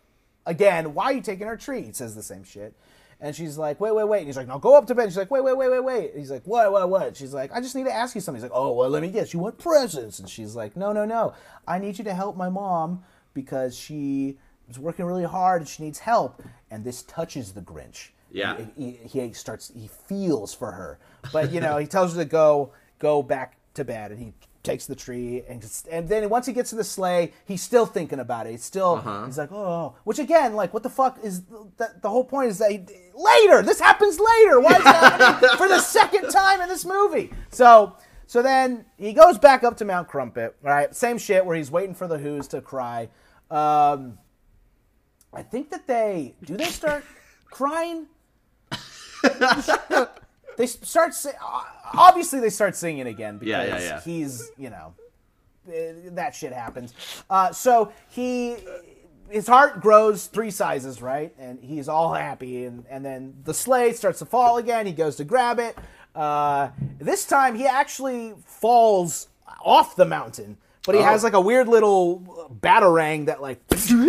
[0.47, 2.75] "Again, why are you taking our tree?" He says the same shit.
[3.21, 4.19] And she's like, wait, wait, wait.
[4.19, 5.05] And he's like, no, go up to bed.
[5.05, 6.11] And she's like, wait, wait, wait, wait, wait.
[6.11, 7.17] And he's like, what, what, what?
[7.17, 8.43] She's like, I just need to ask you something.
[8.43, 9.33] He's like, oh, well, let me guess.
[9.33, 10.19] You want presents?
[10.19, 11.33] And she's like, no, no, no.
[11.67, 14.37] I need you to help my mom because she
[14.69, 16.43] is working really hard and she needs help.
[16.71, 18.11] And this touches the Grinch.
[18.31, 18.59] Yeah.
[18.77, 20.99] He, he, he starts, he feels for her.
[21.33, 24.11] But, you know, he tells her to go, go back to bed.
[24.11, 24.35] And he
[24.67, 28.19] takes the tree and and then once he gets to the sleigh he's still thinking
[28.19, 28.51] about it.
[28.51, 31.43] He's still he's like oh which again like what the fuck is
[31.77, 32.79] that the whole point is that he,
[33.15, 34.61] later this happens later.
[34.61, 35.51] Why is that happening?
[35.57, 37.33] For the second time in this movie.
[37.51, 40.95] So so then he goes back up to mount crumpet right?
[40.95, 43.09] Same shit where he's waiting for the who's to cry.
[43.51, 44.19] Um
[45.33, 47.05] i think that they do they start
[47.51, 48.07] crying
[50.57, 51.31] they start si-
[51.95, 54.01] obviously they start singing again because Yeah, yeah, yeah.
[54.01, 54.95] he's you know
[55.73, 56.95] eh, that shit happens.
[57.31, 58.57] Uh, so he
[59.29, 61.33] his heart grows three sizes right?
[61.39, 64.87] And he's all happy and, and then the sleigh starts to fall again.
[64.87, 65.77] He goes to grab it.
[66.15, 69.29] Uh, this time he actually falls
[69.65, 74.07] off the mountain but he has like a weird little batarang that like you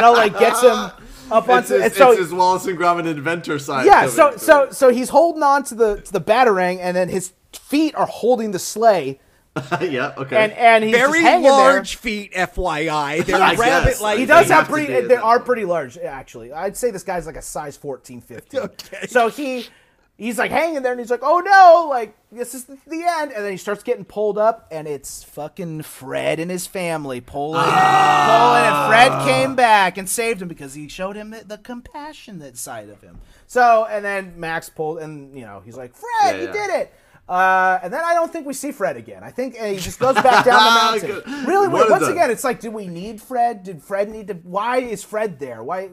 [0.00, 0.90] know like gets him
[1.32, 3.86] up It's onto his, and so it's his Wallace and Gromit inventor side.
[3.86, 4.38] yeah, so through.
[4.38, 8.06] so so he's holding on to the to the batarang, and then his feet are
[8.06, 9.20] holding the sleigh,
[9.80, 10.36] yeah, okay.
[10.36, 13.24] and and he's Very just hanging large feet, FYI.
[13.26, 14.18] They're rabbit like.
[14.18, 15.06] He does have have pretty.
[15.06, 16.52] They are pretty large, actually.
[16.52, 18.60] I'd say this guy's like a size 14, 15.
[18.62, 19.06] Okay.
[19.08, 19.66] So he
[20.16, 22.76] he's like hanging there, and he's like, "Oh no!" Like this is the,
[23.20, 27.20] end, and then he starts getting pulled up, and it's fucking Fred and his family
[27.20, 31.58] pulling, pulling, and Fred came back and saved him because he showed him the, the
[31.58, 33.18] compassionate side of him.
[33.46, 36.52] So, and then Max pulled, and you know, he's like, "Fred, Yeah, you yeah.
[36.52, 36.94] did it."
[37.28, 39.22] Uh, and then I don't think we see Fred again.
[39.22, 41.46] I think he just goes back down the mountain.
[41.46, 41.88] Really, weird.
[41.88, 43.62] once again, it's like, do we need Fred?
[43.62, 44.34] Did Fred need to?
[44.34, 45.62] Why is Fred there?
[45.62, 45.88] Why?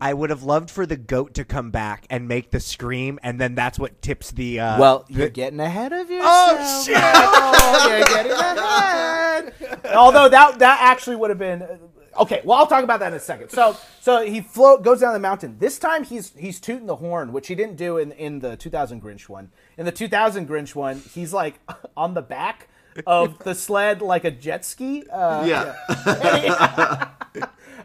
[0.00, 3.40] I would have loved for the goat to come back and make the scream, and
[3.40, 4.60] then that's what tips the.
[4.60, 6.30] Uh, Well, you're getting ahead of yourself.
[6.30, 6.96] Oh, shit!
[6.98, 9.86] Oh, you're getting ahead.
[9.94, 11.78] Although that that actually would have been uh,
[12.22, 12.40] okay.
[12.44, 13.50] Well, I'll talk about that in a second.
[13.50, 15.56] So so he float goes down the mountain.
[15.58, 19.02] This time he's he's tooting the horn, which he didn't do in in the 2000
[19.02, 19.50] Grinch one.
[19.78, 21.60] In the 2000 Grinch one, he's like
[21.96, 22.68] on the back
[23.06, 25.04] of the sled like a jet ski.
[25.10, 27.08] Uh, yeah.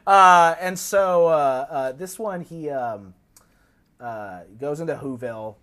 [0.08, 3.14] uh, and so uh, uh, this one he um,
[4.00, 5.56] uh, goes into Whoville,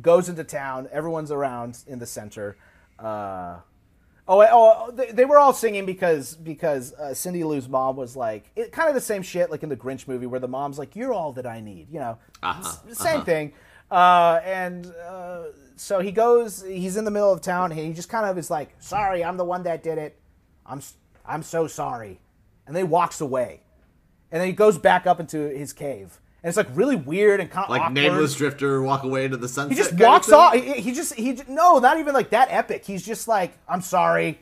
[0.00, 0.88] goes into town.
[0.92, 2.56] Everyone's around in the center.
[2.98, 3.58] Uh,
[4.28, 8.50] oh, oh, they, they were all singing because because uh, Cindy Lou's mom was like
[8.56, 10.94] it, kind of the same shit like in the Grinch movie where the mom's like,
[10.94, 12.18] "You're all that I need," you know,
[12.60, 13.52] S- same thing.
[13.90, 15.44] Uh, and uh,
[15.76, 16.62] so he goes.
[16.62, 19.36] He's in the middle of town, and he just kind of is like, "Sorry, I'm
[19.36, 20.20] the one that did it.
[20.64, 20.80] I'm
[21.26, 22.20] I'm so sorry,"
[22.66, 23.62] and then he walks away,
[24.32, 26.20] and then he goes back up into his cave.
[26.42, 27.94] And it's like really weird and kind of Like awkward.
[27.94, 29.76] nameless drifter walk away into the sunset.
[29.76, 30.54] He just walks off.
[30.54, 32.84] He, he just he no, not even like that epic.
[32.86, 34.38] He's just like I'm sorry,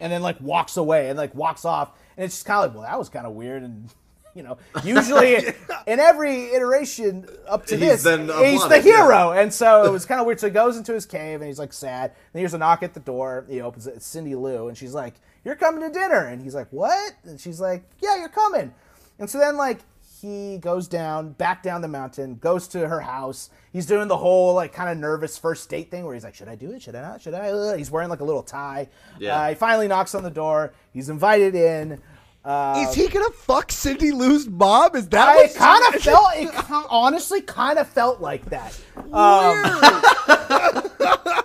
[0.00, 2.74] and then like walks away and like walks off, and it's just kind of like
[2.78, 3.88] well that was kind of weird and.
[4.32, 5.34] You know, usually
[5.88, 8.96] in every iteration up to He's this, he's the applauded, yeah.
[9.04, 10.38] hero, and so it was kind of weird.
[10.38, 12.12] So he goes into his cave and he's like sad.
[12.32, 13.44] And here's a knock at the door.
[13.50, 13.94] He opens it.
[13.96, 15.14] It's Cindy Lou, and she's like,
[15.44, 18.72] "You're coming to dinner," and he's like, "What?" And she's like, "Yeah, you're coming."
[19.20, 19.78] And so then like
[20.20, 23.48] he goes down, back down the mountain, goes to her house.
[23.72, 26.48] He's doing the whole like kind of nervous first date thing where he's like, "Should
[26.48, 26.82] I do it?
[26.82, 27.22] Should I not?
[27.22, 28.88] Should I?" Uh, He's wearing like a little tie.
[29.18, 29.38] Yeah.
[29.40, 30.72] Uh, he finally knocks on the door.
[30.92, 32.00] He's invited in.
[32.44, 34.96] Uh, Is he gonna fuck Cindy Lou's mom?
[34.96, 36.50] Is that I kind of felt it.
[36.50, 38.78] ki- Honestly, kind of felt like that.
[39.12, 39.62] Um,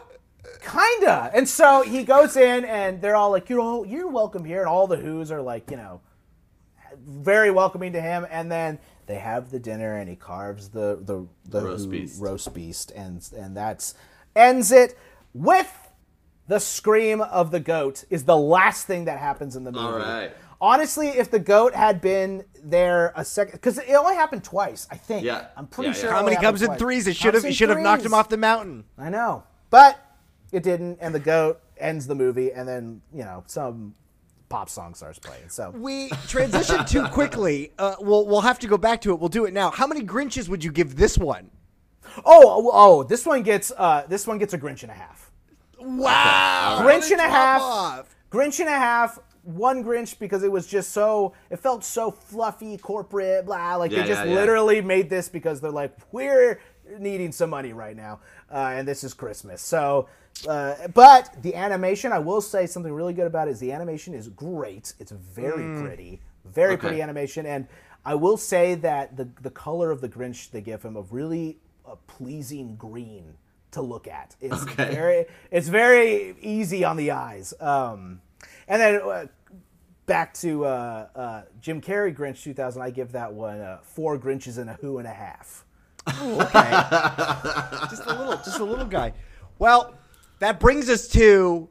[0.62, 1.32] kinda.
[1.34, 4.70] And so he goes in, and they're all like, "You're all you're welcome here," and
[4.70, 6.02] all the Who's are like, you know,
[7.06, 8.26] very welcoming to him.
[8.30, 12.22] And then they have the dinner, and he carves the the, the Roast beast.
[12.22, 13.94] roast beast, and and that's
[14.36, 14.98] ends it
[15.34, 15.72] with
[16.48, 19.86] the scream of the goat is the last thing that happens in the movie.
[19.86, 20.32] All right.
[20.62, 24.96] Honestly, if the goat had been there a second, because it only happened twice, I
[24.96, 25.26] think.
[25.26, 25.48] Yeah.
[25.58, 26.02] I'm pretty Yeah, yeah.
[26.02, 26.10] sure.
[26.10, 26.80] it Comedy only happened comes in twice.
[26.80, 27.08] threes.
[27.08, 27.46] It should have.
[27.46, 28.86] It should have knocked him off the mountain.
[28.98, 30.00] I know, but
[30.52, 33.94] it didn't, and the goat ends the movie, and then you know some
[34.56, 35.50] pop song starts playing.
[35.50, 37.74] So We transitioned too quickly.
[37.78, 39.20] Uh, we'll we'll have to go back to it.
[39.20, 39.70] We'll do it now.
[39.70, 41.52] How many Grinches would you give this one?
[42.26, 45.30] oh oh, oh this one gets uh this one gets a Grinch and a half.
[45.78, 47.62] Wow, Grinch and a half.
[47.62, 48.16] off.
[48.32, 49.20] Grinch and a half.
[49.44, 53.76] One Grinch because it was just so it felt so fluffy, corporate, blah.
[53.76, 54.40] Like Yeah, they just yeah, yeah.
[54.40, 56.62] literally made this because they're like we're
[57.00, 58.20] needing some money right now,
[58.52, 59.62] uh, and this is Christmas.
[59.62, 60.08] So,
[60.48, 64.14] uh, but the animation, I will say something really good about it is the animation
[64.14, 64.94] is great.
[65.00, 66.82] It's very pretty, very Okay.
[66.82, 67.68] pretty animation, and
[68.06, 71.58] I will say that the the color of the Grinch they give him a really
[71.88, 73.36] uh, pleasing green
[73.72, 74.36] to look at.
[74.42, 74.94] It's Okay.
[74.94, 77.54] very it's very easy on the eyes.
[77.60, 78.22] Um,
[78.68, 79.26] and then uh,
[80.06, 84.58] back to uh, uh, Jim Carrey Grinch 2000, I give that one uh, four Grinches
[84.60, 85.66] and a who and a half.
[86.08, 89.14] Oh, just a little, just a little guy.
[89.58, 89.96] Well,
[90.40, 91.70] that brings us to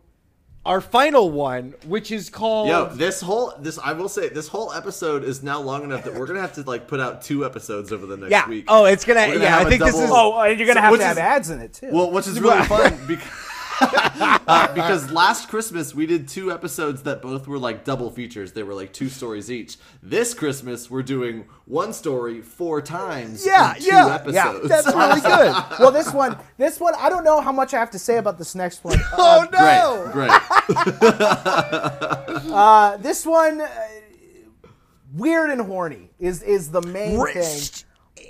[0.67, 2.69] our final one, which is called.
[2.69, 6.15] Yo, this whole this I will say this whole episode is now long enough that
[6.15, 8.49] we're gonna have to like put out two episodes over the next yeah.
[8.49, 8.65] week.
[8.69, 9.21] Oh, it's gonna.
[9.21, 10.11] We're gonna yeah, I I a think this is.
[10.13, 11.91] Oh, and you're gonna So- have which to have ads in it too.
[11.93, 13.29] Well, which is really fun because
[14.47, 18.53] uh, because last Christmas we did two episodes that both were like double features.
[18.53, 19.77] They were like two stories each.
[20.03, 23.45] This Christmas we're doing one story four times.
[23.47, 24.69] Yeah, in two yeah, episodes.
[24.69, 25.55] That's really good.
[25.81, 28.39] well, this one, this one, I don't know how much I have to say about
[28.39, 28.99] this next one.
[29.17, 30.11] oh Uh, no!
[30.13, 31.21] Great, great.
[32.53, 33.69] uh, this one, uh,
[35.15, 37.61] weird and horny is is the main thing.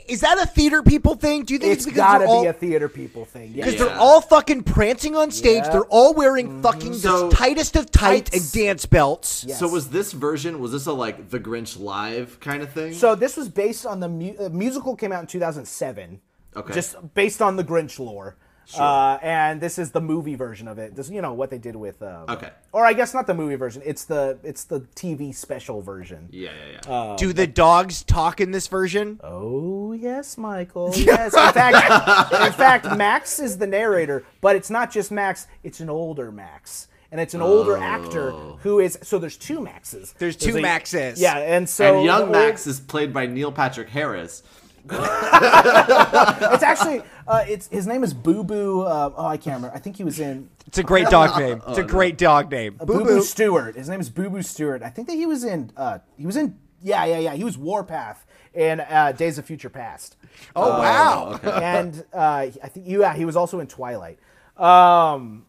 [0.07, 1.45] Rich- Is that a theater people thing?
[1.45, 3.51] Do you think it's, It's because got to they're all, be a theater people thing.
[3.55, 3.65] Yeah.
[3.65, 3.87] because Yeah.
[3.87, 5.57] they're all fucking prancing on stage.
[5.57, 5.63] Yeah.
[5.65, 5.73] Mm-hmm.
[5.73, 8.37] They're all wearing fucking So- the tightest of tight Tights.
[8.37, 9.45] and dance belts.
[9.47, 9.59] Yes.
[9.59, 10.61] So was this version?
[10.61, 12.93] Was this a like the Grinch live kind of thing?
[12.95, 16.21] So this was based on the mu- uh, musical came out in 2007.
[16.57, 16.73] Okay.
[16.75, 18.37] Just based on the Grinch lore.
[18.79, 20.95] Uh, and this is the movie version of it.
[20.97, 22.03] This, you know what they did with.
[22.03, 22.51] Um, Okay.
[22.73, 23.83] Or I guess not the movie version.
[23.85, 26.29] It's the it's the TV special version.
[26.33, 27.17] yeah, yeah, yeah.
[27.17, 29.21] Do the dogs talk in this version?
[29.23, 30.93] Oh yes, Michael.
[30.97, 31.35] Yes.
[31.35, 35.47] In fact, in fact, Max is the narrator, but it's not just Max.
[35.63, 36.89] It's an older Max.
[37.13, 39.19] And it's an older actor who is so.
[39.21, 40.13] There's two Maxes.
[40.19, 41.21] There's two a- Maxes.
[41.21, 44.43] Yeah, and so and young old- Max is played by Neil Patrick Harris.
[44.91, 48.83] It's actually uh, it's his name is Boo Boo.
[48.83, 49.75] Uh, oh, I can't remember.
[49.77, 51.63] I think he was in It's a great dog name.
[51.69, 52.77] It's a great dog name.
[52.77, 53.23] Boo Boo Boo Boo.
[53.23, 53.77] Stewart.
[53.77, 54.83] His name is Boo Boo Stewart.
[54.83, 55.71] I think that he was in.
[55.77, 56.59] Uh, he was in.
[56.83, 57.35] Yeah, yeah, yeah.
[57.35, 60.17] He was Warpath in uh, Days of Future Past.
[60.55, 61.41] Oh wow!
[61.63, 62.19] and uh,
[62.63, 64.19] I think yeah, he was also in Twilight.
[64.57, 65.47] Um,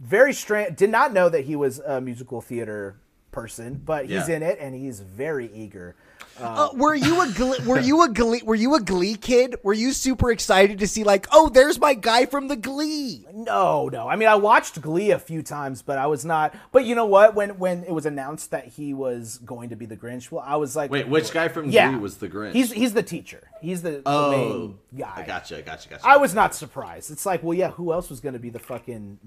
[0.00, 0.76] very strange.
[0.76, 2.96] Did not know that he was a musical theater
[3.32, 4.36] person, but he's Yeah.
[4.36, 5.96] in it and he's very eager.
[6.40, 9.56] Uh, were you a glee, were you a glee were you a glee kid?
[9.62, 13.26] Were you super excited to see like, oh, there's my guy from the Glee?
[13.32, 14.08] No, no.
[14.08, 16.54] I mean, I watched Glee a few times, but I was not.
[16.72, 17.34] But you know what?
[17.34, 20.56] When when it was announced that he was going to be the Grinch, well, I
[20.56, 22.52] was like, Wait, which guy from yeah, Glee was the Grinch?
[22.52, 23.48] He's he's the teacher.
[23.60, 25.12] He's the, the oh, main guy.
[25.16, 26.06] I gotcha, I gotcha, gotcha.
[26.06, 27.10] I was not surprised.
[27.10, 29.18] It's like, well, yeah, who else was going to be the fucking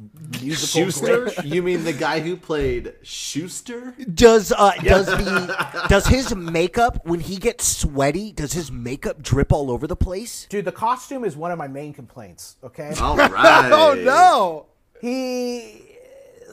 [0.42, 1.28] musical Schuester?
[1.28, 1.46] Grinch?
[1.54, 3.94] you mean the guy who played Schuester?
[4.16, 9.52] Does uh does the does his makeup when he gets sweaty, does his makeup drip
[9.52, 10.46] all over the place?
[10.50, 12.58] Dude, the costume is one of my main complaints.
[12.64, 13.72] Okay, All right.
[13.72, 14.66] Oh no.
[15.02, 15.86] he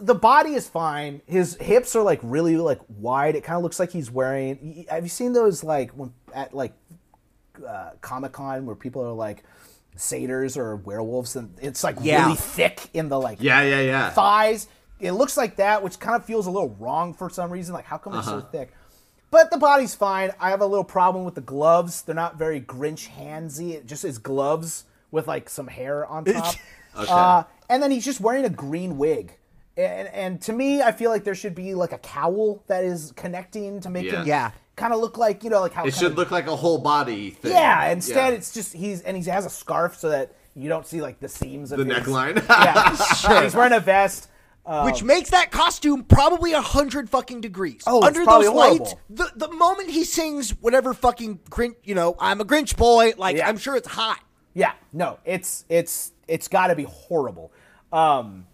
[0.01, 3.81] the body is fine his hips are like really like wide it kind of looks
[3.81, 6.75] like he's wearing have you seen those like when at like
[7.67, 9.43] uh, comic-con where people are like
[9.97, 12.25] satyrs or werewolves and it's like Yeah.
[12.25, 14.11] really thick in the like Yeah, yeah, yeah.
[14.11, 14.69] thighs
[15.01, 17.87] it looks like that which kind of feels a little wrong for some reason like
[17.87, 18.75] how come it's so thick
[19.31, 22.61] but the body's fine i have a little problem with the gloves they're not very
[22.61, 26.55] grinch handsy it just is gloves with like some hair on top
[26.95, 29.37] uh, and then he's just wearing a green wig
[29.77, 33.13] and, and to me i feel like there should be like a cowl that is
[33.17, 34.21] connecting to make Yeah.
[34.23, 34.51] him Yeah.
[34.77, 36.79] kind of look like you know like how It should of- look like a whole
[36.79, 37.53] body thing.
[37.53, 38.37] yeah instead Yeah.
[38.39, 41.29] it's just he's and he has a scarf so that you don't see like the
[41.29, 42.37] seams of the his, neckline.
[42.49, 44.29] yeah he's wearing a vest
[44.85, 47.83] Which makes that costume probably a hundred fucking degrees.
[47.87, 52.41] Oh, under those lights, the the moment he sings whatever fucking Grinch, you know, I'm
[52.41, 53.49] a Grinch boy, like Yeah.
[53.49, 54.21] I'm sure it's hot.
[54.55, 57.53] Yeah, no, it's it's it's got to be horrible.
[57.93, 58.47] Um,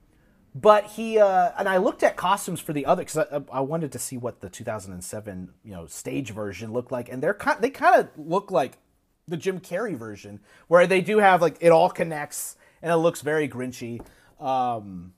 [0.54, 3.92] but he uh, and I looked at costumes for the other because I, I wanted
[3.92, 7.70] to see what the 2007 you know stage version looked like, and they're kind they
[7.70, 8.78] kind of look like
[9.26, 13.22] the Jim Carrey version where they do have like it all connects and it looks
[13.22, 14.04] very Grinchy.
[14.40, 15.14] Um,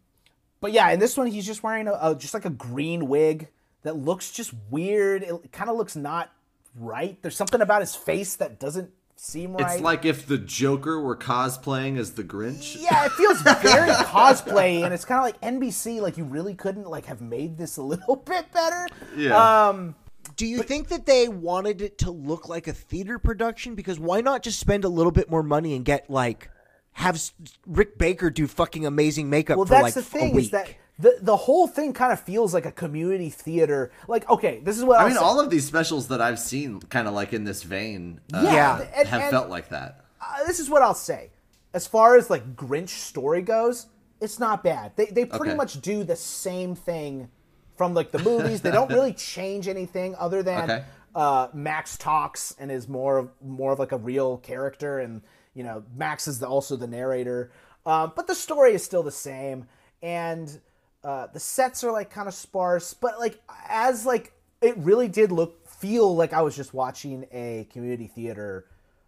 [0.64, 3.48] but yeah, in this one he's just wearing a, a just like a green wig
[3.82, 5.22] that looks just weird.
[5.22, 6.32] It kind of looks not
[6.74, 7.20] right.
[7.20, 9.74] There's something about his face that doesn't seem right.
[9.74, 12.80] It's like if the Joker were cosplaying as the Grinch.
[12.80, 16.00] Yeah, it feels very cosplay, and it's kind of like NBC.
[16.00, 18.86] Like you really couldn't like have made this a little bit better.
[19.14, 19.68] Yeah.
[19.68, 19.94] Um,
[20.36, 23.74] Do you think that they wanted it to look like a theater production?
[23.74, 26.48] Because why not just spend a little bit more money and get like
[26.94, 27.20] have
[27.66, 30.44] Rick Baker do fucking amazing makeup well, for that's like the a thing week?
[30.46, 33.90] is that the the whole thing kind of feels like a community theater.
[34.08, 35.22] Like, okay, this is what I I'll mean, say.
[35.24, 38.84] all of these specials that I've seen, kind of like in this vein, uh, Yeah.
[38.94, 40.04] and- have and- felt like that.
[40.20, 41.30] uh, this is what I'll say.
[41.72, 43.86] As far as like Grinch story goes,
[44.20, 44.92] it's not bad.
[44.96, 45.56] They they pretty Okay.
[45.56, 47.28] much do the same thing
[47.76, 48.60] from like the movies.
[48.62, 50.84] they don't really change anything other than Okay.
[51.16, 55.22] uh, Max talks and is more of more of like a real character, and
[55.54, 57.50] you know Max is the, also the narrator.
[57.86, 59.66] Um, but the story is still the same,
[60.02, 60.60] and
[61.02, 62.94] uh, the sets are like kind of sparse.
[62.94, 67.68] But like as like it really did look feel like I was just watching a
[67.72, 68.64] community theater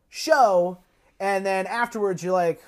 [0.09, 0.79] show,
[1.19, 2.63] and then afterwards you're like,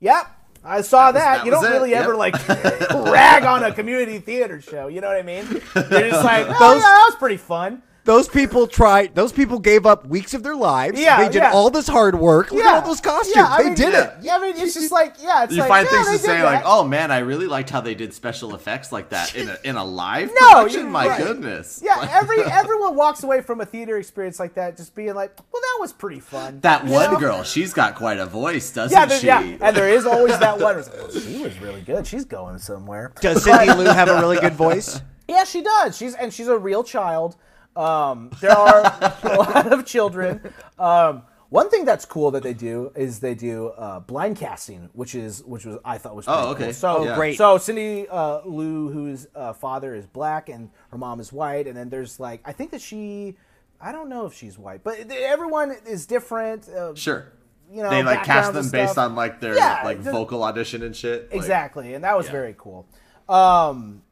[0.00, 0.26] "Yep,
[0.64, 2.04] I saw that." that you don't it, really yep.
[2.04, 4.88] ever like rag on a community theater show.
[4.88, 5.46] You know what I mean?
[5.48, 9.14] You're just like, "Oh yeah, that was pretty fun." Those people tried.
[9.14, 10.98] Those people gave up weeks of their lives.
[10.98, 11.52] Yeah, they did yeah.
[11.52, 12.50] all this hard work.
[12.50, 13.36] Look at all those costumes.
[13.36, 14.12] Yeah, they mean, did it.
[14.22, 16.18] Yeah, I mean, it's just like, yeah, it's You like, find yeah, things they to
[16.22, 19.36] did say like, "Oh man, I really liked how they did special effects like that
[19.36, 21.18] in a in a live No, production." you're My right.
[21.24, 21.80] goodness.
[21.84, 25.36] Yeah, Like, every everyone walks away from a theater experience like that just being like,
[25.52, 26.58] well, that was pretty fun.
[26.62, 27.20] that You one know?
[27.20, 29.26] girl, she's got quite a voice, doesn't Yeah, there, she?
[29.28, 30.74] yeah, and there is always that one.
[30.74, 32.04] who's like, well, she was really good.
[32.06, 33.12] She's going somewhere.
[33.20, 35.00] Does Cindy Lou have a really good voice?
[35.28, 35.96] Yeah, she does.
[35.96, 37.36] She's and she's a real child.
[37.76, 38.80] Um, there are
[39.22, 40.40] a lot of children.
[40.78, 45.14] Um, one thing that's cool that they do is they do uh, blind casting, which
[45.14, 46.64] is which was I thought was pretty Oh, okay.
[46.64, 46.72] cool.
[46.72, 47.36] So Oh, great.
[47.36, 51.76] So Cindy uh, Lou, whose uh, father is black and her mom is white, and
[51.76, 53.36] then there's like I think that she.
[53.84, 56.68] I don't know if she's white, but everyone is different.
[56.68, 57.32] Uh, Sure.
[57.70, 60.82] You know, they like cast them based on like their Yeah, like just- vocal audition
[60.82, 61.30] and shit.
[61.30, 62.32] Like, Exactly, and that was Yeah.
[62.32, 62.86] very cool.
[63.28, 64.02] Um,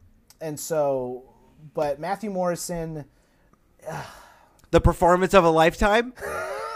[0.40, 1.25] and so,
[1.75, 3.05] but Matthew Morrison,
[4.70, 6.12] The performance of a lifetime.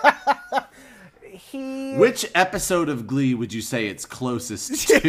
[1.31, 5.01] he Which episode of Glee would you say it's closest to?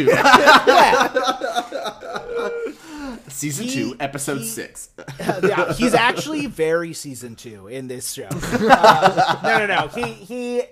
[3.28, 4.90] Season He- two, episode he- six.
[5.20, 8.28] yeah, he's actually very season two in this show.
[8.30, 9.88] Uh, no, no, no.
[9.88, 10.62] He he,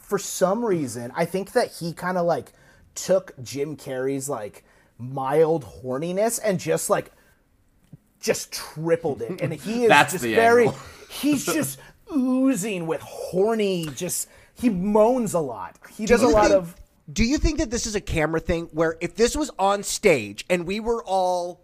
[0.00, 2.52] for some reason, I think that he kind of like
[2.94, 4.64] took Jim Carrey's like
[4.98, 7.12] mild horniness and just like
[8.24, 10.64] just tripled it, and he is That's just very.
[10.66, 10.78] angle.
[11.10, 11.78] He's just
[12.12, 13.86] oozing with horny.
[13.94, 15.76] Just he moans a lot.
[15.96, 16.74] He does a lot think- of.
[17.12, 20.46] Do you think that this is a camera thing where if this was on stage
[20.48, 21.60] and we were all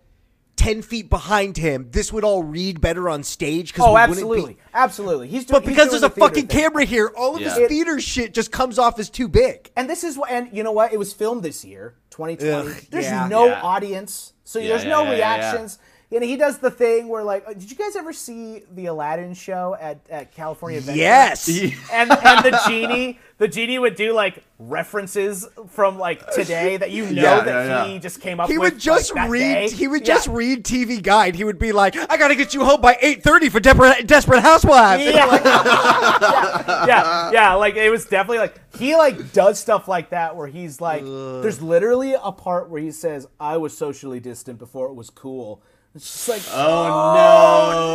[0.54, 3.72] ten feet behind him, this would all read better on stage.
[3.72, 5.28] Cause Oh, we wouldn't be- absolutely, absolutely.
[5.28, 6.61] He's doing, But he's because doing there's a the theater fucking thing.
[6.61, 7.54] camera here, all of Yeah.
[7.58, 9.70] his theater shit just comes off as too big.
[9.76, 10.92] And this is what, and you know what?
[10.92, 12.52] It was filmed this year, 2020.
[12.52, 13.26] Ugh, there's yeah.
[13.26, 13.62] no Yeah.
[13.62, 15.38] audience, so Yeah, there's yeah, no yeah, yeah, yeah.
[15.38, 15.78] reactions.
[16.12, 19.32] And he does the thing where, like, uh, did you guys ever see the Aladdin
[19.32, 20.98] show at, at California Adventure?
[20.98, 21.48] Yes.
[21.48, 27.04] and and the genie, the genie would do like references from like today that you
[27.11, 27.98] know Yeah, that yeah, he yeah.
[28.00, 28.72] just came up He with.
[28.74, 29.40] would just like, that read.
[29.54, 29.70] day.
[29.70, 30.14] He would Yeah.
[30.14, 31.36] just read TV Guide.
[31.36, 35.04] He would be like, "I gotta get you home by 8:30 for Desperate, Desperate Housewives."
[35.04, 35.14] Yeah.
[35.44, 37.54] yeah, yeah, yeah.
[37.54, 41.62] Like it was definitely like he like does stuff like that where he's like, there's
[41.62, 45.62] literally a part where he says, "I was socially distant before it was cool."
[45.93, 46.84] It's just like, Oh,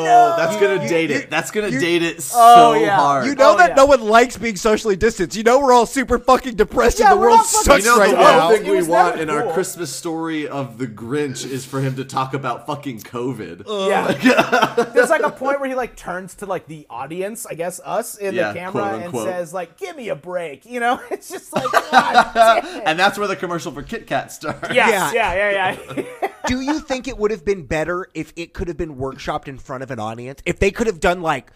[0.04, 1.30] no, oh, that's gonna date you- it.
[1.30, 2.98] That's gonna you- date it oh, so Oh, yeah.
[2.98, 3.26] hard.
[3.26, 3.76] You know Oh, that yeah.
[3.76, 5.38] no one likes being socially distanced.
[5.38, 7.92] You know we're all super fucking depressed Yeah, and the world not fucking- sucks You
[7.92, 8.50] know, right the now.
[8.50, 9.54] one thing we want never in our.
[9.54, 13.64] Christmas story of the Grinch is for him to talk about fucking COVID.
[13.88, 14.74] yeah.
[14.94, 18.18] There's like a point where he like turns to like the audience, I guess us
[18.18, 21.00] in Yeah, the camera, and says like, "Give me a break," you know?
[21.12, 22.84] It's just like, God damn it.
[22.86, 24.74] and that's where the commercial for Kit Kat starts.
[24.74, 25.34] Yes, Yeah.
[25.34, 26.28] yeah, yeah, yeah.
[26.48, 29.58] Do you think it would have been better if it could have been workshopped in
[29.58, 30.42] front of an audience?
[30.46, 31.52] If they could have done like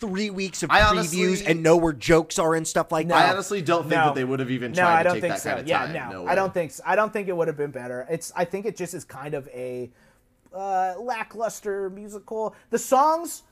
[0.00, 3.14] three weeks of I previews honestly- and know where jokes are and stuff like No.
[3.14, 3.28] that?
[3.28, 4.06] I honestly don't think No.
[4.06, 5.48] that they would have even no, tried I to don't take think that so.
[5.50, 5.92] kind of yeah, time.
[6.12, 6.82] no, No I don't think so.
[6.86, 8.06] I don't think it would have been better.
[8.10, 9.90] It's I think it just is kind of a
[10.54, 12.54] uh, lackluster musical.
[12.70, 13.42] The songs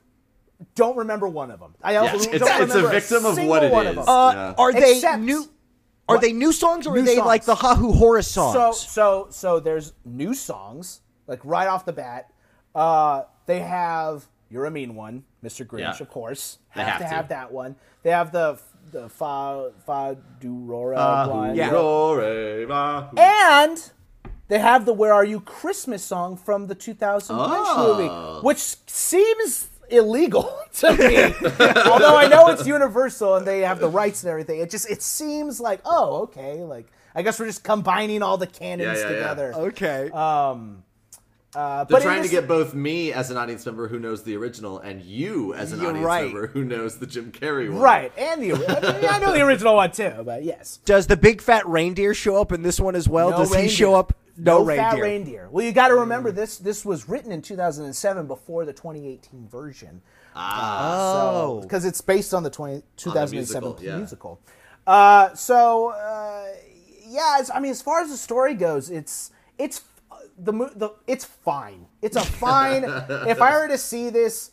[0.75, 1.75] don't remember one of them.
[1.83, 3.97] I also Yes, don't it's- it's a remember victim of single what it one is.
[3.97, 4.09] Of them.
[4.15, 4.53] Uh, Yeah.
[4.57, 5.49] Are they Except- new?
[6.09, 7.27] Are they new songs or New are they songs.
[7.27, 8.53] like the Hahu Horus songs?
[8.53, 12.31] So so so there's new songs like right off the bat.
[12.75, 15.65] Uh, they have "You're a Mean One," Mr.
[15.65, 15.97] Grinch, Yeah.
[15.99, 16.57] of course.
[16.75, 17.15] They Have, have to to.
[17.15, 17.75] have that one.
[18.03, 18.59] They have the
[18.91, 21.55] the fa fa du rora Uh, one.
[21.55, 21.69] yeah.
[23.15, 23.91] And
[24.47, 27.97] they have the "Where Are You" Christmas song from the 2000 Grinch Oh.
[27.97, 31.23] movie, which seems illegal to me.
[31.85, 35.01] Although I know it's Universal and they have the rights and everything, it just it
[35.01, 39.09] seems like oh okay, like I guess we're just combining all the canons Yeah, yeah,
[39.09, 39.15] yeah.
[39.15, 39.53] together.
[39.55, 40.09] okay.
[41.55, 44.23] Uh, They're but in trying to get both me as an audience member who knows
[44.23, 46.23] the original and you as an audience right.
[46.25, 47.79] member who knows the Jim Carrey one.
[47.79, 50.79] right and the ori- I, mean, I know the original one too, but yes.
[50.85, 53.29] Does the big fat reindeer show up in this one as well?
[53.31, 54.13] No Does he show up?
[54.35, 55.03] No, fat reindeer.
[55.03, 55.49] reindeer.
[55.51, 56.57] Well, you got to remember this.
[56.57, 60.01] This was written in 2007 before the 2018 version.
[60.35, 63.97] Ah, Oh, because it's based on the 20, 2007 musical, yeah.
[63.97, 64.39] musical.
[64.87, 66.47] Uh, so uh,
[67.07, 69.29] yeah, it's, I mean, as far as the story goes, it's
[69.59, 69.83] it's
[70.37, 71.85] the mo- the it's fine.
[72.01, 72.83] It's a fine.
[73.27, 74.51] if I were to see this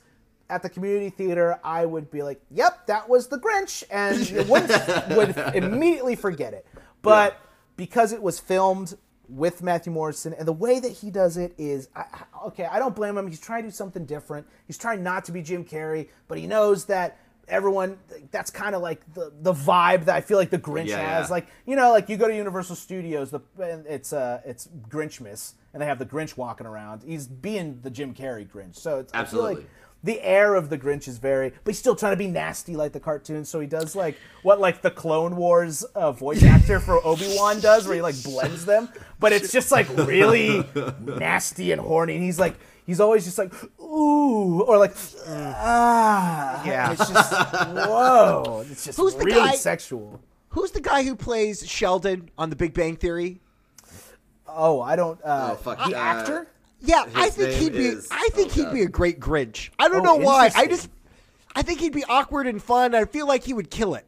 [0.49, 4.19] at the community theater, I would be like, "Yep, that was the Grinch," and
[4.49, 6.67] wouldn't would immediately forget it.
[7.03, 7.39] But
[7.77, 8.97] because it was filmed
[9.29, 12.79] with Matthew Morrison, and the way that he does it is, I, I- okay, I
[12.79, 13.29] don't blame him.
[13.29, 14.47] He's trying to do something different.
[14.67, 17.17] He's trying not to be Jim Carrey, but he knows that
[17.49, 17.99] everyone
[18.31, 21.29] that's kind of like the the vibe that I feel like the Grinch Yeah, has.
[21.29, 21.33] yeah.
[21.33, 23.41] Like you know, like you go to Universal Studios, the
[23.89, 27.03] it's uh it's Grinchmas, and they have the Grinch walking around.
[27.05, 29.67] He's being the Jim Carrey Grinch, so it's, I feel like Absolutely.
[30.03, 32.93] the air of the Grinch is very, but he's still trying to be nasty like
[32.93, 33.45] the cartoon.
[33.45, 37.61] So he does like what like the Clone Wars uh, voice actor for Obi Wan
[37.61, 38.89] does, where he like blends them.
[39.19, 40.65] But it's just like really
[41.01, 42.15] nasty and horny.
[42.17, 42.57] And he's like,
[42.87, 44.95] he's always just like, ooh, or like,
[45.29, 46.63] ah.
[46.65, 46.93] Yeah.
[46.93, 47.33] It's just
[47.89, 48.65] whoa.
[48.71, 50.21] It's just Who's the really guy- sexual.
[50.51, 53.41] who's the guy who plays Sheldon on The Big Bang Theory?
[54.55, 55.19] Oh, I don't.
[55.25, 56.47] Uh, Oh, fuck, The uh, actor.
[56.83, 57.87] Yeah, I think he'd be.
[57.87, 58.73] is- I think oh, he'd God.
[58.75, 59.71] be a great Grinch.
[59.79, 60.51] I don't Oh, know why.
[60.55, 60.89] I just.
[61.55, 62.95] I think he'd be awkward and fun.
[62.95, 64.07] I feel like he would kill it.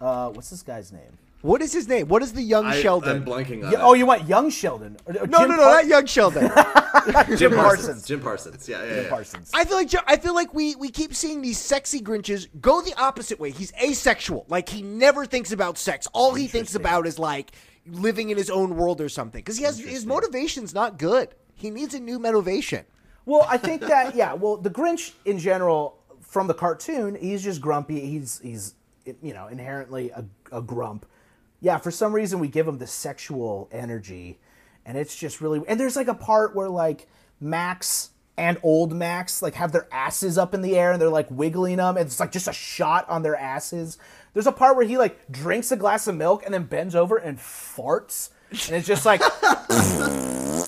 [0.00, 1.18] Uh, what's this guy's name?
[1.42, 2.08] What is his name?
[2.08, 3.18] What is the young I, Sheldon?
[3.18, 3.82] I'm blanking on Yeah, it.
[3.82, 4.96] oh, you want young Sheldon?
[5.06, 6.50] Or- or no, Jim no, no, Par- not young Sheldon.
[7.36, 8.04] Jim Parsons.
[8.06, 8.68] Jim Parsons.
[8.68, 9.10] Yeah, yeah, Jim yeah.
[9.10, 9.50] Parsons.
[9.54, 12.94] I feel like I feel like we we keep seeing these sexy Grinches go the
[13.00, 13.50] opposite way.
[13.52, 14.44] He's asexual.
[14.48, 16.08] Like he never thinks about sex.
[16.12, 17.52] All he thinks about is like
[17.88, 19.40] living in his own world or something.
[19.40, 21.34] Because he has his motivation's not good.
[21.54, 22.84] He needs a new motivation.
[23.24, 24.34] Well, I think that yeah.
[24.34, 28.00] Well, the Grinch in general, from the cartoon, he's just grumpy.
[28.00, 28.74] He's he's
[29.04, 31.06] you know inherently a, a grump.
[31.60, 34.38] Yeah, for some reason we give him the sexual energy,
[34.84, 35.62] and it's just really.
[35.66, 37.06] And there's like a part where like
[37.40, 41.30] Max and old Max like have their asses up in the air and they're like
[41.30, 43.98] wiggling them, and it's like just a shot on their asses.
[44.34, 47.16] There's a part where he like drinks a glass of milk and then bends over
[47.16, 49.20] and farts, and it's just like.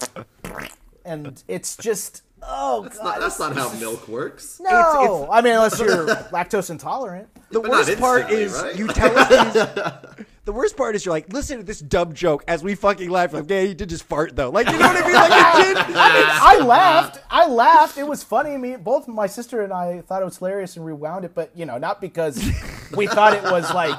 [1.05, 4.61] and it's just oh That's god not, that's not how milk works.
[4.63, 8.77] no It's- it's- I mean unless you're lactose intolerant The But worst part is right?
[8.77, 10.27] you tell us these.
[10.49, 13.35] the worst part is you're like, listen to this dumb joke as we fucking laugh.
[13.35, 14.49] Like, yeah, he did just fart though.
[14.49, 15.13] Like, you know what I mean?
[15.15, 15.31] Like,
[15.61, 15.77] it did.
[15.87, 17.21] I laughed.
[17.29, 17.99] I laughed.
[17.99, 18.57] It was funny.
[18.57, 21.67] Me, both my sister and I thought it was hilarious and rewound it, but you
[21.67, 22.43] know, not because
[22.97, 23.99] we thought it was like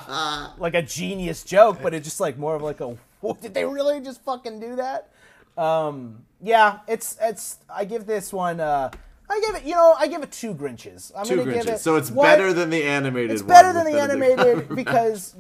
[0.58, 3.66] like a genius joke, but it's just like more of like a "What, did they
[3.66, 5.12] really just fucking do that?
[5.56, 7.60] Um, yeah, it's it's.
[7.70, 8.60] I give this one.
[8.60, 8.90] Uh,
[9.30, 9.66] I give it.
[9.66, 11.12] You know, I give it two Grinches.
[11.16, 11.74] I'm Two gonna give Grinches.
[11.76, 13.36] it So it's one- better than the animated one.
[13.36, 13.50] It's one.
[13.50, 15.36] better than the animated because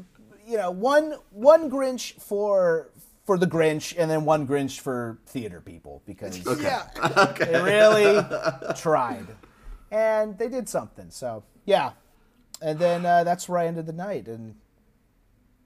[0.49, 2.89] you know one one Grinch for
[3.25, 6.87] for the Grinch and then one Grinch for theater people because Yeah.
[7.37, 9.27] they really tried
[9.91, 11.11] and they did something.
[11.11, 11.91] So yeah,
[12.61, 14.55] and then uh, that's where I ended the night and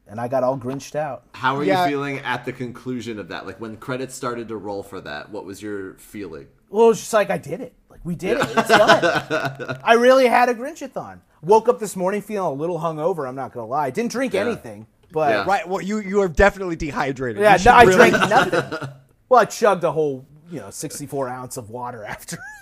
[0.06, 1.24] and I got all Grinched out.
[1.34, 1.86] How are Yeah.
[1.86, 3.46] you feeling at the conclusion of that?
[3.48, 6.48] Like when credits started to roll for that, what was your feeling?
[6.70, 7.74] Well, it was just like I did it.
[8.04, 8.48] Like we did it.
[8.58, 9.80] It's done.
[9.84, 11.20] I really had a Grinchathon.
[11.42, 13.28] Woke up this morning feeling a little hungover.
[13.28, 13.90] I'm not gonna lie.
[13.90, 15.44] Didn't drink anything, but Yeah.
[15.46, 15.68] Right.
[15.68, 17.42] Well, you you are definitely dehydrated.
[17.42, 18.90] Yeah, You should no, I really- drank nothing.
[19.30, 22.38] Well, I chugged a whole, you know, 64 ounce of water after.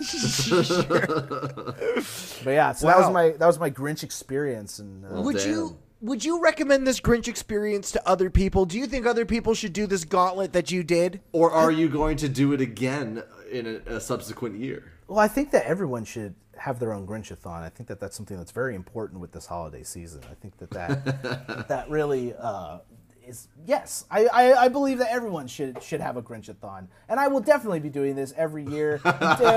[2.44, 5.48] but yeah, so that was my that was my Grinch experience, and uh, Would Damn.
[5.50, 8.64] you would you recommend this Grinch experience to other people?
[8.64, 11.20] Do you think other people should do this gauntlet that you did?
[11.32, 13.22] Or are you going to do it again
[13.52, 14.90] in a, a subsequent year?
[15.12, 17.62] Well, I think that everyone should have their own Grinchathon.
[17.62, 20.22] I think that that's something that's very important with this holiday season.
[20.30, 22.78] I think that that that really uh,
[23.26, 24.04] is yes.
[24.10, 27.80] I, I I believe that everyone should should have a Grinchathon, and I will definitely
[27.80, 29.00] be doing this every year.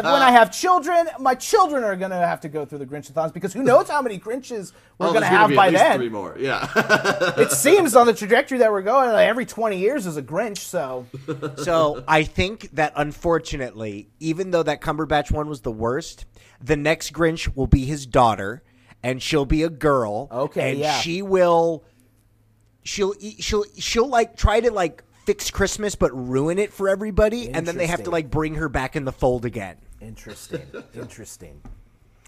[0.06, 3.54] When I have children, my children are gonna have to go through the Grinchathons because
[3.54, 5.98] who knows how many Grinches we're Oh, gonna there's have be by at least then.
[6.00, 6.36] three more.
[6.40, 6.68] Yeah.
[7.38, 10.58] it seems on the trajectory that we're going, like every 20 years is a Grinch.
[10.60, 11.06] So
[11.58, 16.26] So I think that unfortunately, even though that Cumberbatch one was the worst,
[16.62, 18.64] the next Grinch will be his daughter,
[19.04, 20.28] and she'll be a girl.
[20.32, 21.00] Okay, and yeah.
[21.00, 21.84] she will,
[22.86, 27.50] she'll e- she'll she'll like try to like fix Christmas but ruin it for everybody,
[27.50, 29.76] and then they have to like bring her back in the fold again.
[30.00, 30.62] interesting,
[30.94, 31.62] interesting.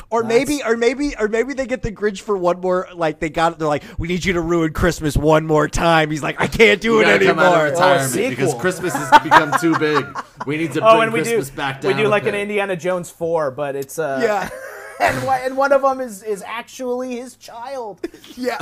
[0.09, 2.87] Or maybe, or maybe, or maybe they get the Grinch for one more.
[2.95, 6.09] Like they got, they're like, we need you to ruin Christmas one more time.
[6.11, 7.71] He's like, I can't do You it gotta come out of anymore.
[7.71, 8.29] retirement sequel.
[8.29, 10.05] because Christmas has become too big.
[10.45, 11.93] We need to bring Oh, and we do Christmas back down.
[11.93, 12.35] we do a like an.
[12.35, 14.49] Indiana Jones four, but it's uh Yeah,
[15.01, 18.05] and one, and one of them is is actually his child.
[18.35, 18.57] yeah.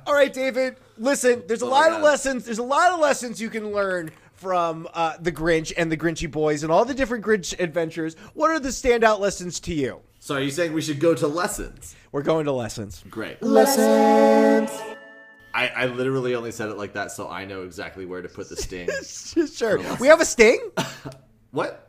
[0.06, 0.76] All right, David.
[0.98, 2.44] Listen, there's a Oh lot of lessons.
[2.44, 6.30] There's a lot of lessons you can learn from uh, the Grinch and the Grinchy
[6.30, 8.16] Boys and all the different Grinch adventures.
[8.34, 10.00] What are the standout lessons to you?
[10.18, 11.96] So are you saying we should go to lessons?
[12.12, 13.02] We're going to lessons.
[13.08, 13.42] Great.
[13.42, 14.70] Lessons.
[15.54, 18.48] I, I literally only said it like that so I know exactly where to put
[18.50, 18.88] the sting.
[19.54, 19.78] sure.
[19.98, 20.60] We have a sting.
[21.50, 21.85] what?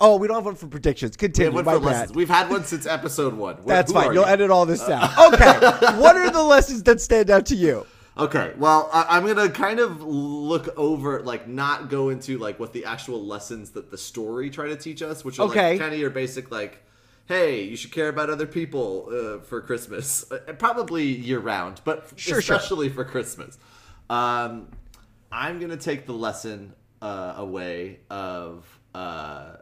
[0.00, 1.12] Oh, we don't have one for predictions.
[1.12, 1.56] We Continue.
[1.56, 2.14] have one for lessons.
[2.14, 3.56] We've had one since episode one.
[3.56, 4.12] Wh- That's fine.
[4.14, 4.28] You'll you?
[4.30, 5.10] edit all this out.
[5.34, 5.52] Okay.
[6.00, 7.84] what are the lessons that stand out to you?
[8.16, 12.72] Okay, well, I, I'm gonna kind of look over, like, not go into like what
[12.72, 15.70] the actual lessons that the story try to teach us, which are Okay.
[15.72, 16.82] like kind of your basic, like,
[17.26, 22.12] hey, you should care about other people uh, for Christmas, uh, probably year round, but
[22.16, 22.56] Sure, sure.
[22.56, 23.56] especially for Christmas.
[24.10, 24.66] Um,
[25.30, 29.56] I'm gonna take the lesson uh, away of uh,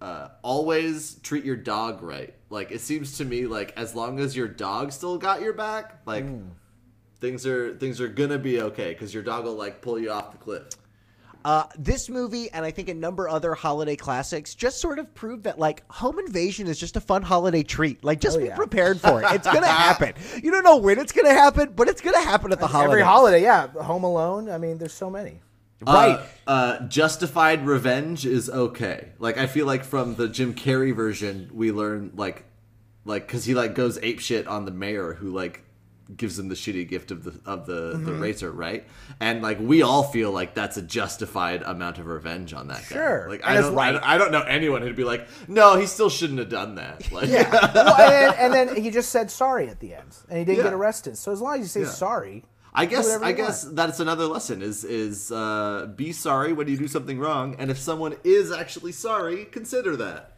[0.00, 2.34] uh, always treat your dog right.
[2.50, 6.00] Like it seems to me like as long as your dog still got your back,
[6.06, 6.24] like
[7.20, 10.32] things are things are gonna be okay because your dog will like pull you off
[10.32, 10.64] the cliff.
[11.44, 15.44] Uh, this movie and I think a number other holiday classics just sort of prove
[15.44, 18.02] that like home invasion is just a fun holiday treat.
[18.04, 18.56] Like just Oh, be yeah.
[18.56, 19.26] prepared for it.
[19.32, 20.14] It's gonna happen.
[20.42, 22.90] You don't know when it's gonna happen, but it's gonna happen at the holiday.
[22.92, 23.68] Every holiday, yeah.
[23.68, 24.50] Home Alone.
[24.50, 25.40] I mean, there's so many.
[25.80, 26.18] Right.
[26.46, 29.08] Uh, uh, justified revenge is okay.
[29.18, 32.44] Like I feel like from the Jim Carrey version, we learn like,
[33.04, 35.62] like because he like goes ape shit on the mayor who like
[36.16, 38.20] gives him the shitty gift of the of the the Mm-hmm.
[38.20, 38.86] razor, right?
[39.20, 42.96] And like we all feel like that's a justified amount of revenge on that guy.
[42.96, 43.26] Sure.
[43.28, 44.00] Like I don't, right.
[44.02, 47.08] I don't, know anyone who'd be like, no, he still shouldn't have done that.
[47.12, 50.58] Like, well, and, and then he just said sorry at the end, and he didn't
[50.58, 50.64] Yeah.
[50.64, 51.18] get arrested.
[51.18, 51.88] So as long as you say Yeah.
[51.92, 52.44] sorry,
[52.74, 53.76] I guess I guess want.
[53.76, 57.78] that's another lesson is is uh, be sorry when you do something wrong, and if
[57.78, 60.34] someone is actually sorry, consider that.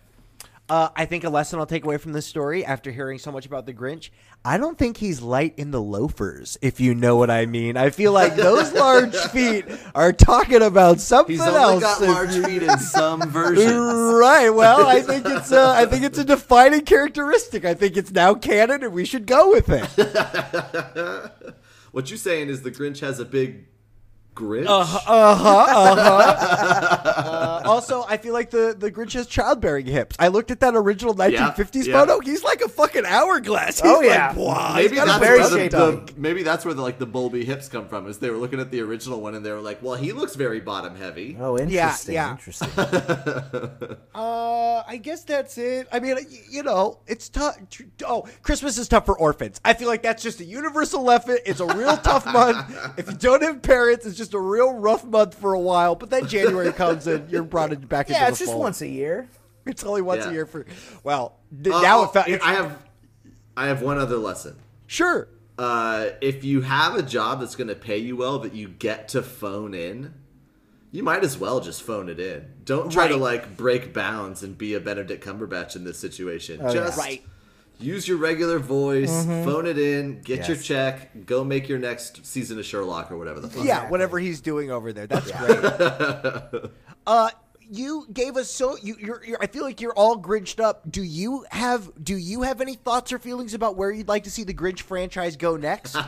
[0.68, 3.44] Uh, I think a lesson I'll take away from this story after hearing so much
[3.44, 4.10] about the Grinch.
[4.44, 7.76] I don't think he's light in the loafers, if you know what I mean.
[7.76, 9.64] I feel like those large feet
[9.96, 11.58] are talking about something He's else.
[11.58, 14.14] only got large feet in some versions.
[14.14, 14.50] Right.
[14.50, 17.64] Well, I think it's uh, I think it's a defining characteristic.
[17.64, 19.82] I think it's now canon, and we should go with it.
[21.92, 23.66] What you're saying is the Grinch has a big
[24.34, 24.66] Grinch.
[24.68, 25.00] Uh, huh.
[25.06, 25.34] Uh
[25.96, 27.60] huh.
[27.68, 30.16] also, I feel like the, the Grinch has childbearing hips.
[30.18, 31.92] I looked at that original 1950s yeah.
[32.00, 32.20] photo.
[32.20, 33.80] He's like a fucking hourglass.
[33.80, 34.28] He's Oh, yeah.
[34.28, 34.72] like, wow.
[34.76, 35.76] maybe he's got that's a very where the,
[36.06, 38.06] the- maybe that's where the like the bulby hips come from.
[38.08, 40.34] Is they were looking at the original one and they were like, well, he looks
[40.36, 41.36] very bottom heavy.
[41.38, 42.14] Oh, interesting.
[42.14, 42.30] yeah.
[42.32, 42.68] Interesting.
[44.14, 45.86] Uh, I guess that's it.
[45.92, 46.16] I mean,
[46.50, 47.56] you know, it's tough.
[48.04, 49.60] Oh, Christmas is tough for orphans.
[49.64, 51.38] I feel like that's just a universal lesson.
[51.46, 52.98] It's a real tough month.
[52.98, 55.94] If you don't have parents, it's just a real rough month for a while.
[55.96, 58.52] But then January comes and you're brought in- back into the yeah, the it's just
[58.52, 58.62] fold.
[58.62, 59.28] once a year.
[59.66, 60.30] It's only once Yeah.
[60.30, 60.66] a year for.
[61.04, 62.28] Well, th- Uh, now it felt.
[62.28, 62.78] yeah, I have,
[63.56, 64.56] I have one other lesson.
[64.86, 65.28] sure.
[65.58, 69.08] Uh, if you have a job that's going to pay you well that you get
[69.08, 70.14] to phone in,
[70.90, 72.46] you might as well just phone it in.
[72.64, 76.60] Don't try to like break bounds and be a Benedict Cumberbatch in this situation.
[76.62, 76.72] Oh, yeah.
[76.86, 77.22] just Right.
[77.80, 82.58] Use your regular voice, phone it in, get your check, go make your next season
[82.58, 83.64] of Sherlock or whatever the fuck.
[83.64, 85.06] Yeah, whatever he's doing over there.
[85.06, 86.70] That's great.
[87.06, 87.30] uh,
[87.70, 88.96] you gave us so you.
[88.98, 89.38] You're, you're.
[89.40, 90.90] I feel like you're all Grinched up.
[90.90, 91.90] Do you have?
[92.02, 94.80] Do you have any thoughts or feelings about where you'd like to see the Grinch
[94.80, 95.96] franchise go next?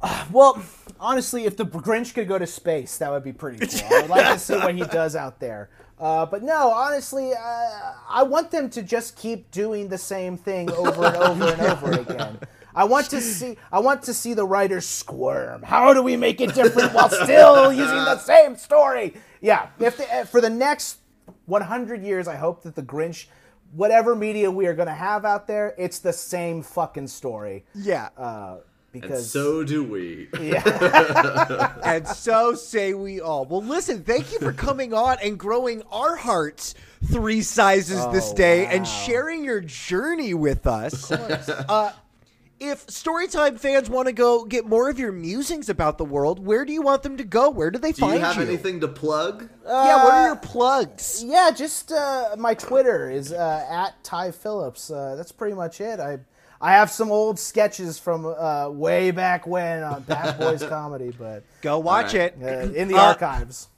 [0.30, 0.62] Well,
[1.00, 3.88] honestly, if the Grinch could go to space, that would be pretty cool.
[3.90, 5.70] I would like to see what he does out there.
[6.00, 10.70] Uh, but no, honestly, uh, I want them to just keep doing the same thing
[10.70, 12.38] over and over and over again.
[12.74, 13.56] I want to see.
[13.72, 15.62] I want to see the writers squirm.
[15.62, 19.14] How do we make it different while still using the same story?
[19.40, 20.98] Yeah, if the, uh, for the next
[21.46, 23.26] 100 years, I hope that the Grinch,
[23.72, 27.64] whatever media we are going to have out there, it's the same fucking story.
[27.74, 28.10] yeah.
[28.16, 28.58] Uh,
[28.94, 30.28] And so do we.
[30.40, 31.74] yeah.
[31.84, 33.44] and so say we all.
[33.44, 36.74] Well, listen, thank you for coming on and growing our hearts
[37.04, 41.10] three sizes this Oh, day and sharing your journey with us.
[41.10, 41.48] Of course.
[41.48, 41.92] Uh,
[42.60, 46.64] if Storytime fans want to go get more of your musings about the world, where
[46.64, 47.50] do you want them to go?
[47.50, 49.48] Where do they Do find you Do you have anything to plug?
[49.64, 51.22] yeah, what are your plugs?
[51.24, 54.90] Yeah, just uh, my Twitter is uh, at Ty Phillips.
[54.90, 56.00] Uh, that's pretty much it.
[56.00, 56.18] I
[56.60, 61.44] I have some old sketches from uh, way back when on Bad Boys Comedy, but
[61.62, 62.34] Go watch right.
[62.36, 62.36] it.
[62.42, 63.68] uh, in the Uh, archives.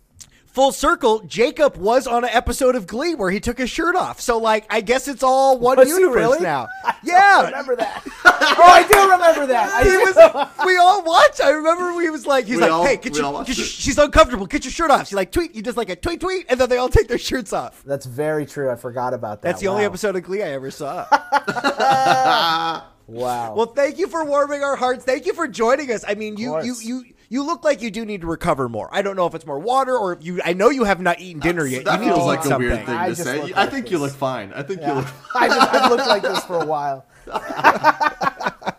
[0.52, 4.20] Full circle, Jacob was on an episode of Glee where he took his shirt off.
[4.20, 6.40] So, like, I guess it's all one Was he universe really?
[6.40, 6.66] now.
[6.84, 7.44] I yeah.
[7.44, 8.02] remember that.
[8.24, 9.70] oh, I do remember that.
[9.72, 11.40] I He was, we all watched.
[11.40, 13.96] I remember we was like, he's We like, all- hey, get your, get your, she's
[13.96, 14.44] uncomfortable.
[14.46, 15.06] Get your shirt off.
[15.06, 15.54] She's like, tweet.
[15.54, 17.84] You just like a tweet, tweet, and then they all take their shirts off.
[17.86, 18.70] That's very true.
[18.70, 19.48] I forgot about that.
[19.50, 21.06] That's the only episode of Glee I ever saw.
[23.10, 23.54] Wow.
[23.56, 25.04] well, thank you for warming our hearts.
[25.04, 26.04] Thank you for joining us.
[26.06, 26.84] I mean, you, you, course.
[26.84, 28.88] you, you look like you do need to recover more.
[28.92, 30.40] I don't know if it's more water or if you.
[30.44, 31.84] I know you have not eaten dinner yet.
[31.86, 32.68] That you need feels to like eat a something.
[32.68, 33.40] weird thing I to just say.
[33.40, 34.52] look I like think you look fine.
[34.52, 34.94] I think you Yeah.
[34.94, 35.06] look.
[35.36, 37.06] I just, I've looked like this for a while.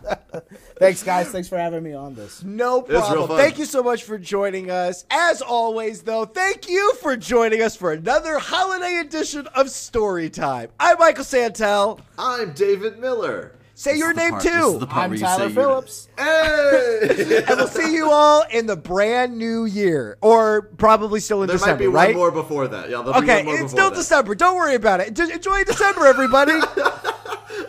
[0.78, 1.28] Thanks, guys.
[1.28, 2.42] Thanks for having me on this.
[2.42, 3.28] No problem.
[3.28, 3.36] fun.
[3.38, 5.04] Thank you so much for joining us.
[5.10, 10.70] As always, though, thank you for joining us for another holiday edition of Story Time.
[10.80, 12.00] I'm Michael Santel.
[12.18, 13.52] I'm David Miller.
[13.82, 14.48] Say This your name part- too.
[14.50, 16.08] This is the part I'm Tyler Phillips.
[16.16, 17.42] Hey!
[17.48, 21.56] and we'll see you all in the brand new year, or probably still in there
[21.56, 22.08] December, might be right?
[22.10, 22.84] one more before that.
[22.90, 23.96] Yeah, there'll be Okay, one more it's still that.
[23.96, 24.36] December.
[24.36, 25.14] Don't worry about it.
[25.14, 26.52] Just enjoy December, everybody.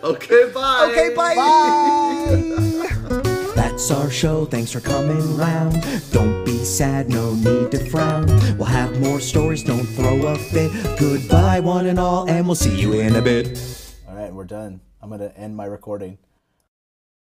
[0.03, 0.89] Okay, bye.
[0.91, 1.33] okay, bye.
[3.55, 5.81] That's our show, thanks for coming round.
[6.11, 8.25] Don't be sad, no need to frown.
[8.57, 10.71] We'll have more stories, don't throw a fit.
[10.99, 13.57] Goodbye, one and all, and we'll see you in a bit.
[14.07, 14.81] All right, we're done.
[15.03, 16.17] I'm going to end my recording.